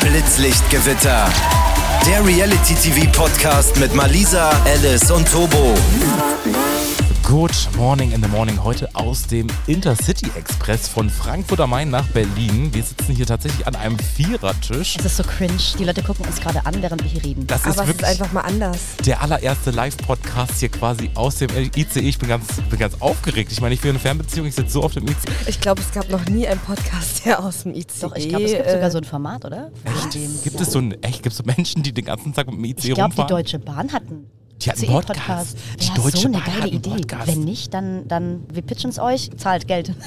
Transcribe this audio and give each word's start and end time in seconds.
Blitzlichtgewitter. 0.00 1.28
Der 2.06 2.24
Reality-TV-Podcast 2.24 3.80
mit 3.80 3.94
Malisa, 3.94 4.50
Alice 4.64 5.10
und 5.10 5.30
Tobo. 5.30 5.74
Good 7.26 7.50
Morning 7.76 8.12
in 8.12 8.22
the 8.22 8.28
Morning 8.28 8.62
heute 8.62 8.88
aus 8.94 9.26
dem 9.26 9.48
Intercity 9.66 10.30
Express 10.36 10.86
von 10.86 11.10
Frankfurt 11.10 11.58
am 11.60 11.70
Main 11.70 11.90
nach 11.90 12.06
Berlin. 12.08 12.72
Wir 12.72 12.84
sitzen 12.84 13.14
hier 13.16 13.26
tatsächlich 13.26 13.66
an 13.66 13.74
einem 13.74 13.98
Vierertisch. 13.98 14.96
Es 14.96 15.04
ist 15.06 15.16
so 15.16 15.24
cringe. 15.24 15.52
Die 15.76 15.82
Leute 15.84 16.04
gucken 16.04 16.24
uns 16.24 16.40
gerade 16.40 16.64
an, 16.64 16.80
während 16.80 17.02
wir 17.02 17.10
hier 17.10 17.24
reden. 17.24 17.44
Das 17.48 17.66
ist 17.66 17.78
Aber 17.78 17.82
es 17.82 17.88
ist 17.88 17.88
wirklich 18.00 18.06
einfach 18.20 18.32
mal 18.32 18.42
anders. 18.42 18.78
der 19.04 19.20
allererste 19.22 19.72
Live-Podcast 19.72 20.60
hier 20.60 20.68
quasi 20.68 21.10
aus 21.14 21.36
dem 21.36 21.48
ICE. 21.50 21.98
Ich 22.00 22.18
bin 22.18 22.28
ganz, 22.28 22.46
bin 22.70 22.78
ganz 22.78 22.94
aufgeregt. 23.00 23.50
Ich 23.50 23.60
meine, 23.60 23.74
ich 23.74 23.80
führe 23.80 23.90
eine 23.90 23.98
Fernbeziehung, 23.98 24.46
ich 24.46 24.54
sitze 24.54 24.74
so 24.74 24.82
auf 24.84 24.92
dem 24.94 25.04
ICE. 25.08 25.16
Ich 25.48 25.60
glaube, 25.60 25.82
es 25.82 25.90
gab 25.92 26.08
noch 26.10 26.24
nie 26.26 26.46
einen 26.46 26.60
Podcast, 26.60 27.24
der 27.24 27.42
aus 27.42 27.64
dem 27.64 27.74
ICE. 27.74 27.86
Doch, 28.02 28.14
ich 28.14 28.28
glaube, 28.28 28.44
es 28.44 28.52
gibt 28.52 28.66
äh, 28.66 28.72
sogar 28.74 28.90
so 28.92 28.98
ein 28.98 29.04
Format, 29.04 29.44
oder? 29.44 29.72
Dem- 30.14 30.42
Gibt 30.44 30.60
es 30.60 30.70
so 30.70 30.78
ein, 30.78 30.92
echt, 31.02 31.24
gibt 31.24 31.32
es 31.32 31.38
so 31.38 31.42
Menschen, 31.44 31.82
die 31.82 31.92
den 31.92 32.04
ganzen 32.04 32.32
Tag 32.34 32.46
mit 32.46 32.54
dem 32.56 32.64
ICE 32.66 32.88
Ich 32.90 32.94
glaube, 32.94 32.94
die 32.94 33.20
rumfahren? 33.20 33.28
Deutsche 33.28 33.58
Bahn 33.58 33.92
hat 33.92 34.02
einen 34.02 34.30
Die 34.62 34.70
hat 34.70 34.76
einen 34.78 34.84
ICE-Podcast. 34.84 35.16
Podcast. 35.16 35.56
Die 35.80 35.88
Wäre 35.88 36.00
Deutsche 36.02 36.18
so 36.18 36.28
eine 36.28 36.38
Bahn 36.38 36.60
geile 36.60 36.68
Idee. 36.68 36.90
Podcast. 36.90 37.26
Wenn 37.26 37.40
nicht, 37.44 37.74
dann, 37.74 38.08
dann 38.08 38.44
wir 38.52 38.62
pitchen 38.62 38.90
es 38.90 38.98
euch, 38.98 39.30
zahlt 39.36 39.68
Geld. 39.68 39.92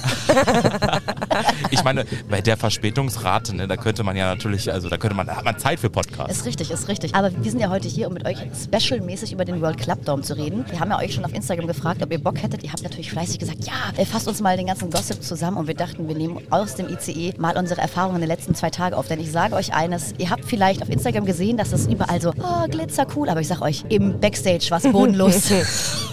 Ich 1.70 1.84
meine, 1.84 2.04
bei 2.28 2.40
der 2.40 2.56
Verspätungsrate, 2.56 3.54
ne, 3.54 3.68
da 3.68 3.76
könnte 3.76 4.02
man 4.02 4.16
ja 4.16 4.26
natürlich, 4.34 4.72
also 4.72 4.88
da 4.88 4.96
könnte 4.96 5.16
man, 5.16 5.26
da 5.26 5.36
hat 5.36 5.44
man 5.44 5.56
Zeit 5.58 5.78
für 5.78 5.88
Podcasts. 5.88 6.38
Ist 6.38 6.46
richtig, 6.46 6.70
ist 6.70 6.88
richtig. 6.88 7.14
Aber 7.14 7.30
wir 7.32 7.50
sind 7.50 7.60
ja 7.60 7.70
heute 7.70 7.88
hier, 7.88 8.08
um 8.08 8.14
mit 8.14 8.26
euch 8.26 8.38
specialmäßig 8.62 9.32
über 9.32 9.44
den 9.44 9.60
World 9.60 9.78
Club 9.78 10.04
Dome 10.04 10.22
zu 10.22 10.36
reden. 10.36 10.64
Wir 10.68 10.80
haben 10.80 10.90
ja 10.90 10.98
euch 10.98 11.14
schon 11.14 11.24
auf 11.24 11.32
Instagram 11.32 11.68
gefragt, 11.68 12.02
ob 12.02 12.10
ihr 12.10 12.22
Bock 12.22 12.42
hättet. 12.42 12.64
Ihr 12.64 12.72
habt 12.72 12.82
natürlich 12.82 13.10
fleißig 13.10 13.38
gesagt, 13.38 13.64
ja, 13.64 14.04
fasst 14.04 14.26
uns 14.26 14.40
mal 14.40 14.56
den 14.56 14.66
ganzen 14.66 14.90
Gossip 14.90 15.22
zusammen. 15.22 15.56
Und 15.56 15.68
wir 15.68 15.74
dachten, 15.74 16.08
wir 16.08 16.16
nehmen 16.16 16.40
aus 16.50 16.74
dem 16.74 16.88
ICE 16.88 17.34
mal 17.38 17.56
unsere 17.56 17.80
Erfahrungen 17.80 18.18
der 18.18 18.28
letzten 18.28 18.54
zwei 18.54 18.70
Tage 18.70 18.96
auf. 18.96 19.06
Denn 19.06 19.20
ich 19.20 19.30
sage 19.30 19.54
euch 19.54 19.72
eines, 19.72 20.14
ihr 20.18 20.30
habt 20.30 20.44
vielleicht 20.44 20.82
auf 20.82 20.88
Instagram 20.88 21.24
gesehen, 21.24 21.56
dass 21.56 21.72
es 21.72 21.86
überall 21.86 22.20
so, 22.20 22.30
oh, 22.30 22.66
Glitzer 22.68 23.06
cool. 23.14 23.28
Aber 23.28 23.40
ich 23.40 23.48
sag 23.48 23.62
euch, 23.62 23.84
im 23.88 24.18
Backstage 24.18 24.39
war 24.70 24.78
es 24.78 24.92
bodenlos. 24.92 25.50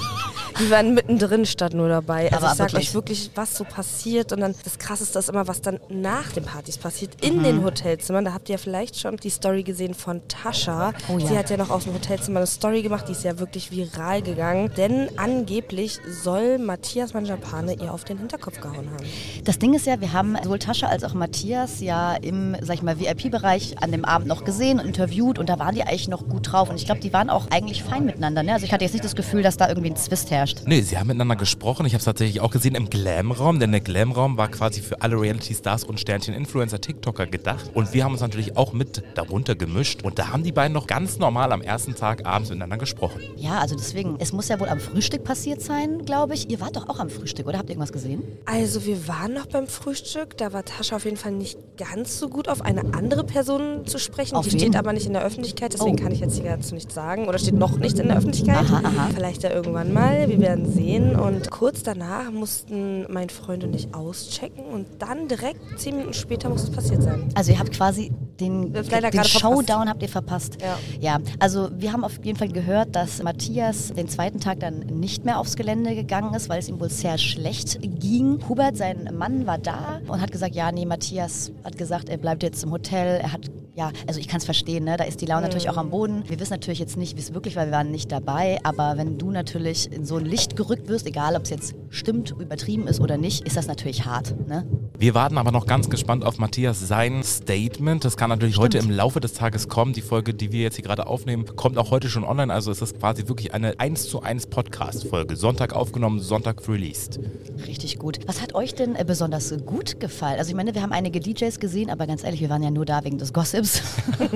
Die 0.59 0.71
waren 0.71 0.93
mittendrin 0.93 1.45
statt 1.45 1.73
nur 1.73 1.89
dabei. 1.89 2.31
Also 2.31 2.45
Aber 2.45 2.51
ich 2.51 2.57
sag 2.57 2.71
wirklich. 2.71 2.89
euch 2.89 2.93
wirklich, 2.93 3.31
was 3.35 3.55
so 3.55 3.63
passiert. 3.63 4.31
Und 4.31 4.41
dann 4.41 4.55
das 4.63 4.79
Krasseste 4.79 5.19
ist 5.19 5.29
immer, 5.29 5.47
was 5.47 5.61
dann 5.61 5.79
nach 5.89 6.31
den 6.31 6.43
Partys 6.43 6.77
passiert. 6.77 7.23
In 7.23 7.43
den 7.43 7.63
Hotelzimmern. 7.63 8.25
Da 8.25 8.33
habt 8.33 8.49
ihr 8.49 8.55
ja 8.55 8.59
vielleicht 8.59 8.99
schon 8.99 9.17
die 9.17 9.29
Story 9.29 9.63
gesehen 9.63 9.93
von 9.93 10.21
Tascha. 10.27 10.93
Oh 11.09 11.17
ja. 11.17 11.27
Sie 11.27 11.37
hat 11.37 11.49
ja 11.49 11.57
noch 11.57 11.69
aus 11.69 11.83
dem 11.83 11.93
Hotelzimmer 11.93 12.39
eine 12.39 12.47
Story 12.47 12.81
gemacht, 12.81 13.07
die 13.07 13.11
ist 13.11 13.23
ja 13.23 13.39
wirklich 13.39 13.71
viral 13.71 14.21
gegangen. 14.21 14.71
Denn 14.77 15.09
angeblich 15.17 15.99
soll 16.23 16.57
Matthias 16.57 17.13
Manjapane 17.13 17.73
ihr 17.73 17.93
auf 17.93 18.03
den 18.03 18.17
Hinterkopf 18.17 18.59
gehauen 18.59 18.89
haben. 18.89 19.05
Das 19.43 19.59
Ding 19.59 19.73
ist 19.73 19.85
ja, 19.85 20.01
wir 20.01 20.13
haben 20.13 20.37
sowohl 20.43 20.59
Tascha 20.59 20.87
als 20.87 21.03
auch 21.03 21.13
Matthias 21.13 21.81
ja 21.81 22.15
im, 22.15 22.55
sag 22.61 22.75
ich 22.75 22.83
mal, 22.83 22.99
VIP-Bereich 22.99 23.81
an 23.81 23.91
dem 23.91 24.05
Abend 24.05 24.27
noch 24.27 24.43
gesehen 24.43 24.79
und 24.79 24.85
interviewt 24.85 25.39
und 25.39 25.49
da 25.49 25.59
waren 25.59 25.75
die 25.75 25.83
eigentlich 25.83 26.07
noch 26.07 26.27
gut 26.27 26.51
drauf 26.51 26.69
und 26.69 26.75
ich 26.75 26.85
glaube, 26.85 27.01
die 27.01 27.13
waren 27.13 27.29
auch 27.29 27.47
eigentlich 27.51 27.83
fein 27.83 28.05
miteinander. 28.05 28.43
Ne? 28.43 28.53
Also 28.53 28.65
ich 28.65 28.73
hatte 28.73 28.85
jetzt 28.85 28.93
nicht 28.93 29.05
das 29.05 29.15
Gefühl, 29.15 29.43
dass 29.43 29.57
da 29.57 29.67
irgendwie 29.67 29.89
ein 29.91 29.95
Zwist 29.95 30.31
herrscht. 30.31 30.46
Nee, 30.65 30.81
sie 30.81 30.97
haben 30.97 31.07
miteinander 31.07 31.35
gesprochen. 31.35 31.85
Ich 31.85 31.93
habe 31.93 31.99
es 31.99 32.05
tatsächlich 32.05 32.41
auch 32.41 32.51
gesehen 32.51 32.75
im 32.75 32.89
Glam-Raum, 32.89 33.59
denn 33.59 33.71
der 33.71 33.81
Glam-Raum 33.81 34.37
war 34.37 34.47
quasi 34.49 34.81
für 34.81 35.01
alle 35.01 35.19
Reality-Stars 35.19 35.83
und 35.83 35.99
Sternchen-Influencer, 35.99 36.79
TikToker 36.81 37.27
gedacht. 37.27 37.69
Und 37.73 37.93
wir 37.93 38.03
haben 38.03 38.11
uns 38.13 38.21
natürlich 38.21 38.57
auch 38.57 38.73
mit 38.73 39.03
darunter 39.15 39.55
gemischt. 39.55 40.03
Und 40.03 40.19
da 40.19 40.29
haben 40.29 40.43
die 40.43 40.51
beiden 40.51 40.73
noch 40.73 40.87
ganz 40.87 41.17
normal 41.19 41.51
am 41.51 41.61
ersten 41.61 41.95
Tag 41.95 42.25
abends 42.25 42.49
miteinander 42.49 42.77
gesprochen. 42.77 43.21
Ja, 43.35 43.59
also 43.59 43.75
deswegen, 43.75 44.15
es 44.19 44.33
muss 44.33 44.47
ja 44.47 44.59
wohl 44.59 44.69
am 44.69 44.79
Frühstück 44.79 45.23
passiert 45.23 45.61
sein, 45.61 46.05
glaube 46.05 46.33
ich. 46.33 46.49
Ihr 46.49 46.59
wart 46.59 46.75
doch 46.75 46.87
auch 46.89 46.99
am 46.99 47.09
Frühstück, 47.09 47.47
oder? 47.47 47.57
Habt 47.57 47.69
ihr 47.69 47.73
irgendwas 47.75 47.91
gesehen? 47.93 48.23
Also 48.45 48.85
wir 48.85 49.07
waren 49.07 49.33
noch 49.33 49.45
beim 49.47 49.67
Frühstück, 49.67 50.37
da 50.37 50.53
war 50.53 50.63
Tascha 50.65 50.95
auf 50.95 51.05
jeden 51.05 51.17
Fall 51.17 51.31
nicht 51.31 51.57
ganz 51.77 52.19
so 52.19 52.29
gut 52.29 52.47
auf 52.49 52.61
eine 52.61 52.93
andere 52.93 53.23
Person 53.23 53.85
zu 53.85 53.97
sprechen. 53.99 54.35
Auf 54.35 54.45
die 54.45 54.53
wen? 54.53 54.59
steht 54.59 54.75
aber 54.75 54.93
nicht 54.93 55.05
in 55.07 55.13
der 55.13 55.23
Öffentlichkeit, 55.23 55.73
deswegen 55.73 55.97
Oh. 55.99 56.03
kann 56.03 56.11
ich 56.11 56.19
jetzt 56.19 56.35
hier 56.39 56.45
dazu 56.51 56.73
nichts 56.73 56.93
sagen. 56.93 57.27
Oder 57.27 57.37
steht 57.39 57.53
noch 57.55 57.77
nicht 57.77 57.99
in 57.99 58.07
der 58.07 58.17
Öffentlichkeit. 58.17 58.57
Aha, 58.57 58.81
aha. 58.83 59.09
Vielleicht 59.13 59.43
ja 59.43 59.51
irgendwann 59.51 59.93
mal, 59.93 60.27
wir 60.29 60.36
werden 60.39 60.71
sehen. 60.71 61.15
Und 61.15 61.49
kurz 61.51 61.83
danach 61.83 62.31
mussten 62.31 63.05
mein 63.11 63.29
Freund 63.29 63.63
und 63.63 63.75
ich 63.75 63.93
auschecken 63.93 64.65
und 64.65 64.87
dann 64.99 65.27
direkt 65.27 65.79
zehn 65.79 65.95
Minuten 65.97 66.13
später 66.13 66.49
muss 66.49 66.63
es 66.63 66.71
passiert 66.71 67.03
sein. 67.03 67.29
Also 67.35 67.51
ihr 67.51 67.59
habt 67.59 67.71
quasi 67.71 68.11
den, 68.39 68.73
Wir 68.73 68.83
leider 68.83 69.09
den 69.09 69.19
gerade 69.19 69.29
verpasst. 69.29 69.39
Showdown 69.39 69.89
habt 69.89 70.01
ihr 70.01 70.09
verpasst. 70.09 70.57
Ja. 70.61 70.77
ja, 70.99 71.19
also 71.39 71.69
wir 71.77 71.91
haben 71.93 72.03
auf 72.03 72.23
jeden 72.23 72.37
Fall 72.37 72.49
gehört, 72.49 72.95
dass 72.95 73.21
Matthias 73.23 73.93
den 73.93 74.07
zweiten 74.07 74.39
Tag 74.39 74.59
dann 74.59 74.79
nicht 74.79 75.25
mehr 75.25 75.39
aufs 75.39 75.55
Gelände 75.55 75.95
gegangen 75.95 76.33
ist, 76.33 76.49
weil 76.49 76.59
es 76.59 76.69
ihm 76.69 76.79
wohl 76.79 76.89
sehr 76.89 77.17
schlecht 77.17 77.79
ging. 77.81 78.39
Hubert, 78.47 78.77
sein 78.77 79.09
Mann, 79.17 79.47
war 79.47 79.57
da 79.57 79.99
und 80.07 80.21
hat 80.21 80.31
gesagt, 80.31 80.55
ja, 80.55 80.71
nee, 80.71 80.85
Matthias 80.85 81.51
hat 81.63 81.77
gesagt, 81.77 82.09
er 82.09 82.17
bleibt 82.17 82.43
jetzt 82.43 82.63
im 82.63 82.71
Hotel. 82.71 83.19
Er 83.21 83.33
hat, 83.33 83.49
ja, 83.77 83.91
also 84.07 84.19
ich 84.19 84.27
kann 84.27 84.39
es 84.39 84.45
verstehen, 84.45 84.85
ne? 84.85 84.97
da 84.97 85.03
ist 85.03 85.21
die 85.21 85.27
Laune 85.27 85.43
natürlich 85.43 85.69
auch 85.69 85.77
am 85.77 85.91
Boden. 85.91 86.23
Wir 86.27 86.39
wissen 86.39 86.53
natürlich 86.53 86.79
jetzt 86.79 86.97
nicht, 86.97 87.15
wie 87.15 87.21
es 87.21 87.35
wirklich 87.35 87.55
war, 87.55 87.65
wir 87.65 87.71
waren 87.71 87.91
nicht 87.91 88.11
dabei, 88.11 88.57
aber 88.63 88.97
wenn 88.97 89.19
du 89.19 89.29
natürlich 89.29 89.91
in 89.91 90.03
so 90.03 90.15
ein 90.17 90.25
Licht 90.25 90.55
gerückt 90.55 90.87
wirst, 90.87 91.05
egal 91.05 91.35
ob 91.35 91.43
es 91.43 91.51
jetzt 91.51 91.75
stimmt, 91.91 92.31
übertrieben 92.31 92.87
ist 92.87 92.99
oder 92.99 93.17
nicht, 93.17 93.45
ist 93.45 93.55
das 93.55 93.67
natürlich 93.67 94.05
hart. 94.05 94.35
Ne? 94.47 94.65
Wir 94.99 95.13
warten 95.13 95.37
aber 95.37 95.51
noch 95.51 95.67
ganz 95.67 95.91
gespannt 95.91 96.25
auf 96.25 96.39
Matthias 96.39 96.79
sein 96.79 97.21
Statement. 97.23 98.03
Das 98.03 98.17
kann 98.17 98.31
natürlich 98.31 98.57
heute 98.57 98.79
im 98.79 98.89
Laufe 98.89 99.19
des 99.19 99.33
Tages 99.33 99.67
kommen. 99.67 99.93
Die 99.93 100.01
Folge, 100.01 100.33
die 100.33 100.51
wir 100.51 100.63
jetzt 100.63 100.73
hier 100.77 100.83
gerade 100.83 101.05
aufnehmen, 101.05 101.45
kommt 101.55 101.77
auch 101.77 101.91
heute 101.91 102.09
schon 102.09 102.23
online. 102.23 102.51
Also 102.51 102.71
es 102.71 102.81
ist 102.81 102.99
quasi 102.99 103.27
wirklich 103.27 103.53
eine 103.53 103.79
1 103.79 104.09
zu 104.09 104.23
1 104.23 104.47
Podcast-Folge. 104.47 105.35
Sonntag 105.35 105.73
aufgenommen, 105.73 106.19
Sonntag 106.19 106.67
released. 106.67 107.19
Richtig 107.67 107.99
gut. 107.99 108.21
Was 108.25 108.41
hat 108.41 108.55
euch 108.55 108.73
denn 108.73 108.95
äh, 108.95 109.05
besonders 109.05 109.53
gut 109.67 109.99
gefallen? 109.99 110.39
Also 110.39 110.49
ich 110.49 110.55
meine, 110.55 110.73
wir 110.73 110.81
haben 110.81 110.91
einige 110.91 111.19
DJs 111.19 111.59
gesehen, 111.59 111.91
aber 111.91 112.07
ganz 112.07 112.23
ehrlich, 112.23 112.41
wir 112.41 112.49
waren 112.49 112.63
ja 112.63 112.71
nur 112.71 112.85
da 112.85 113.03
wegen 113.03 113.19
des 113.19 113.31
Gossips. 113.31 113.83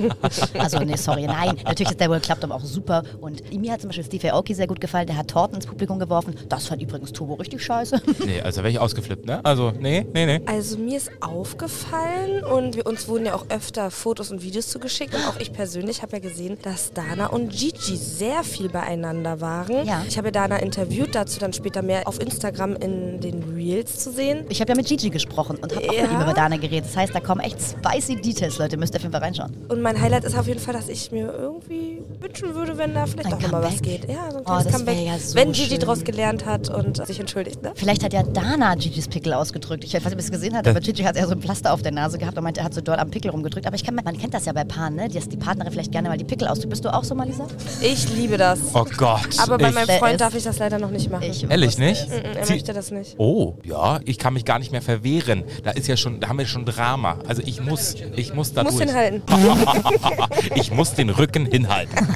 also 0.56 0.78
nee, 0.78 0.94
sorry, 0.94 1.26
nein. 1.26 1.56
Natürlich 1.64 1.90
ist 1.90 1.98
der 1.98 2.08
World 2.08 2.22
Club 2.22 2.38
Dome 2.38 2.54
auch 2.54 2.64
super. 2.64 3.02
Und 3.20 3.42
mir 3.52 3.72
hat 3.72 3.80
zum 3.80 3.88
Beispiel 3.88 4.04
Steve 4.04 4.32
Aoki 4.32 4.54
sehr 4.54 4.68
gut 4.68 4.80
gefallen. 4.80 5.08
Der 5.08 5.16
hat 5.16 5.26
Torten 5.26 5.56
ins 5.56 5.66
Publikum 5.66 5.98
geworfen. 5.98 6.36
Das 6.48 6.68
fand 6.68 6.80
übrigens 6.80 7.10
Turbo 7.10 7.34
richtig 7.34 7.64
scheiße. 7.64 8.00
Nee, 8.24 8.40
also 8.42 8.58
wäre 8.58 8.70
ich 8.70 8.78
ausgeflippt, 8.78 9.26
ne? 9.26 9.44
Also, 9.44 9.72
nee, 9.80 10.06
nee, 10.14 10.26
nee. 10.26 10.51
Also 10.52 10.76
mir 10.76 10.98
ist 10.98 11.10
aufgefallen 11.22 12.44
und 12.44 12.76
wir, 12.76 12.86
uns 12.86 13.08
wurden 13.08 13.24
ja 13.24 13.34
auch 13.34 13.46
öfter 13.48 13.90
Fotos 13.90 14.30
und 14.30 14.42
Videos 14.42 14.68
zugeschickt 14.68 15.14
und 15.14 15.20
auch 15.26 15.40
ich 15.40 15.50
persönlich 15.52 16.02
habe 16.02 16.12
ja 16.16 16.18
gesehen, 16.18 16.58
dass 16.62 16.92
Dana 16.92 17.28
und 17.28 17.48
Gigi 17.50 17.96
sehr 17.96 18.44
viel 18.44 18.68
beieinander 18.68 19.40
waren. 19.40 19.86
Ja. 19.86 20.02
Ich 20.06 20.18
habe 20.18 20.28
ja 20.28 20.32
Dana 20.32 20.56
interviewt, 20.58 21.14
dazu 21.14 21.40
dann 21.40 21.54
später 21.54 21.80
mehr 21.80 22.06
auf 22.06 22.20
Instagram 22.20 22.76
in 22.76 23.20
den 23.20 23.42
Reels 23.54 23.98
zu 24.00 24.12
sehen. 24.12 24.44
Ich 24.50 24.60
habe 24.60 24.72
ja 24.72 24.76
mit 24.76 24.86
Gigi 24.88 25.08
gesprochen 25.08 25.56
und 25.56 25.74
habe 25.74 25.88
auch 25.88 25.92
Ja. 25.94 26.02
mit 26.02 26.12
ihm 26.12 26.20
über 26.20 26.34
Dana 26.34 26.56
geredet. 26.58 26.84
Das 26.90 26.96
heißt, 26.98 27.14
da 27.14 27.20
kommen 27.20 27.40
echt 27.40 27.56
spicy 27.58 28.20
Details, 28.20 28.58
Leute. 28.58 28.76
Müsst 28.76 28.92
ihr 28.94 28.98
auf 28.98 29.02
jeden 29.04 29.12
Fall 29.12 29.22
reinschauen. 29.22 29.56
Und 29.70 29.80
mein 29.80 29.98
Highlight 30.00 30.24
ist 30.24 30.36
auf 30.36 30.46
jeden 30.48 30.60
Fall, 30.60 30.74
dass 30.74 30.90
ich 30.90 31.10
mir 31.12 31.32
irgendwie 31.32 32.02
wünschen 32.20 32.54
würde, 32.54 32.76
wenn 32.76 32.92
da 32.94 33.06
vielleicht 33.06 33.26
Ein 33.32 33.38
doch 33.38 33.42
nochmal 33.42 33.64
was 33.64 33.80
geht. 33.80 34.06
Ja, 34.06 34.30
so 34.30 34.36
ein 34.36 34.42
Oh, 34.42 34.44
kleines 34.44 34.64
das 34.64 34.72
Comeback. 34.74 35.06
ja 35.06 35.18
so 35.18 35.34
wenn 35.34 35.52
Gigi 35.52 35.68
schön. 35.70 35.80
daraus 35.80 36.04
gelernt 36.04 36.44
hat 36.44 36.68
und 36.68 37.06
sich 37.06 37.18
entschuldigt. 37.20 37.62
Ne? 37.62 37.72
Vielleicht 37.74 38.04
hat 38.04 38.12
ja 38.12 38.22
Dana 38.22 38.74
Gigis 38.74 39.08
Pickel 39.08 39.32
ausgedrückt. 39.32 39.84
Ich 39.84 39.94
weiß 39.94 40.02
nicht, 40.04 40.12
ob 40.12 40.18
ihr 40.18 40.24
es 40.24 40.30
gesehen 40.42 40.56
habt, 40.56 40.66
aber 40.66 40.80
Gigi 40.80 41.02
hat 41.04 41.16
eher 41.16 41.26
so 41.26 41.32
ein 41.34 41.40
Pflaster 41.40 41.72
auf 41.72 41.82
der 41.82 41.92
Nase 41.92 42.18
gehabt 42.18 42.36
und 42.36 42.44
meinte, 42.44 42.60
er 42.60 42.64
hat 42.64 42.74
so 42.74 42.80
dort 42.80 42.98
am 42.98 43.10
Pickel 43.10 43.30
rumgedrückt. 43.30 43.66
Aber 43.66 43.76
ich 43.76 43.84
kann, 43.84 43.94
man 43.94 44.18
kennt 44.18 44.34
das 44.34 44.44
ja 44.44 44.52
bei 44.52 44.64
Paaren, 44.64 44.96
ne? 44.96 45.08
dass 45.08 45.28
die 45.28 45.36
Partnerin 45.36 45.72
vielleicht 45.72 45.92
gerne 45.92 46.08
mal 46.08 46.18
die 46.18 46.24
Pickel 46.24 46.48
ausdrückt. 46.48 46.70
Bist 46.70 46.84
du 46.84 46.92
auch 46.92 47.04
so, 47.04 47.14
Malisa? 47.14 47.46
Ich 47.80 48.08
liebe 48.14 48.36
das. 48.36 48.58
Oh 48.74 48.84
Gott. 48.96 49.28
Aber 49.38 49.58
bei 49.58 49.68
ich, 49.68 49.74
meinem 49.74 49.88
Freund 49.98 50.12
ist- 50.14 50.20
darf 50.20 50.34
ich 50.34 50.42
das 50.42 50.58
leider 50.58 50.78
noch 50.78 50.90
nicht 50.90 51.10
machen. 51.10 51.22
Ich 51.24 51.48
Ehrlich 51.48 51.78
nicht? 51.78 52.08
Mm, 52.08 52.12
Er 52.36 52.44
Sie- 52.44 52.52
möchte 52.54 52.72
das 52.72 52.90
nicht. 52.90 53.14
Oh, 53.18 53.54
ja, 53.64 54.00
ich 54.04 54.18
kann 54.18 54.34
mich 54.34 54.44
gar 54.44 54.58
nicht 54.58 54.72
mehr 54.72 54.82
verwehren. 54.82 55.44
Da 55.62 55.70
ist 55.70 55.86
ja 55.86 55.96
schon, 55.96 56.18
da 56.20 56.28
haben 56.28 56.38
wir 56.38 56.46
schon 56.46 56.64
Drama. 56.64 57.18
Also 57.28 57.42
ich 57.44 57.60
muss, 57.60 57.94
ich 58.16 58.34
muss 58.34 58.52
da 58.52 58.64
Muss 58.64 58.76
durch. 58.76 58.88
hinhalten. 58.88 59.22
ich 60.54 60.72
muss 60.72 60.94
den 60.94 61.10
Rücken 61.10 61.46
hinhalten. 61.46 61.94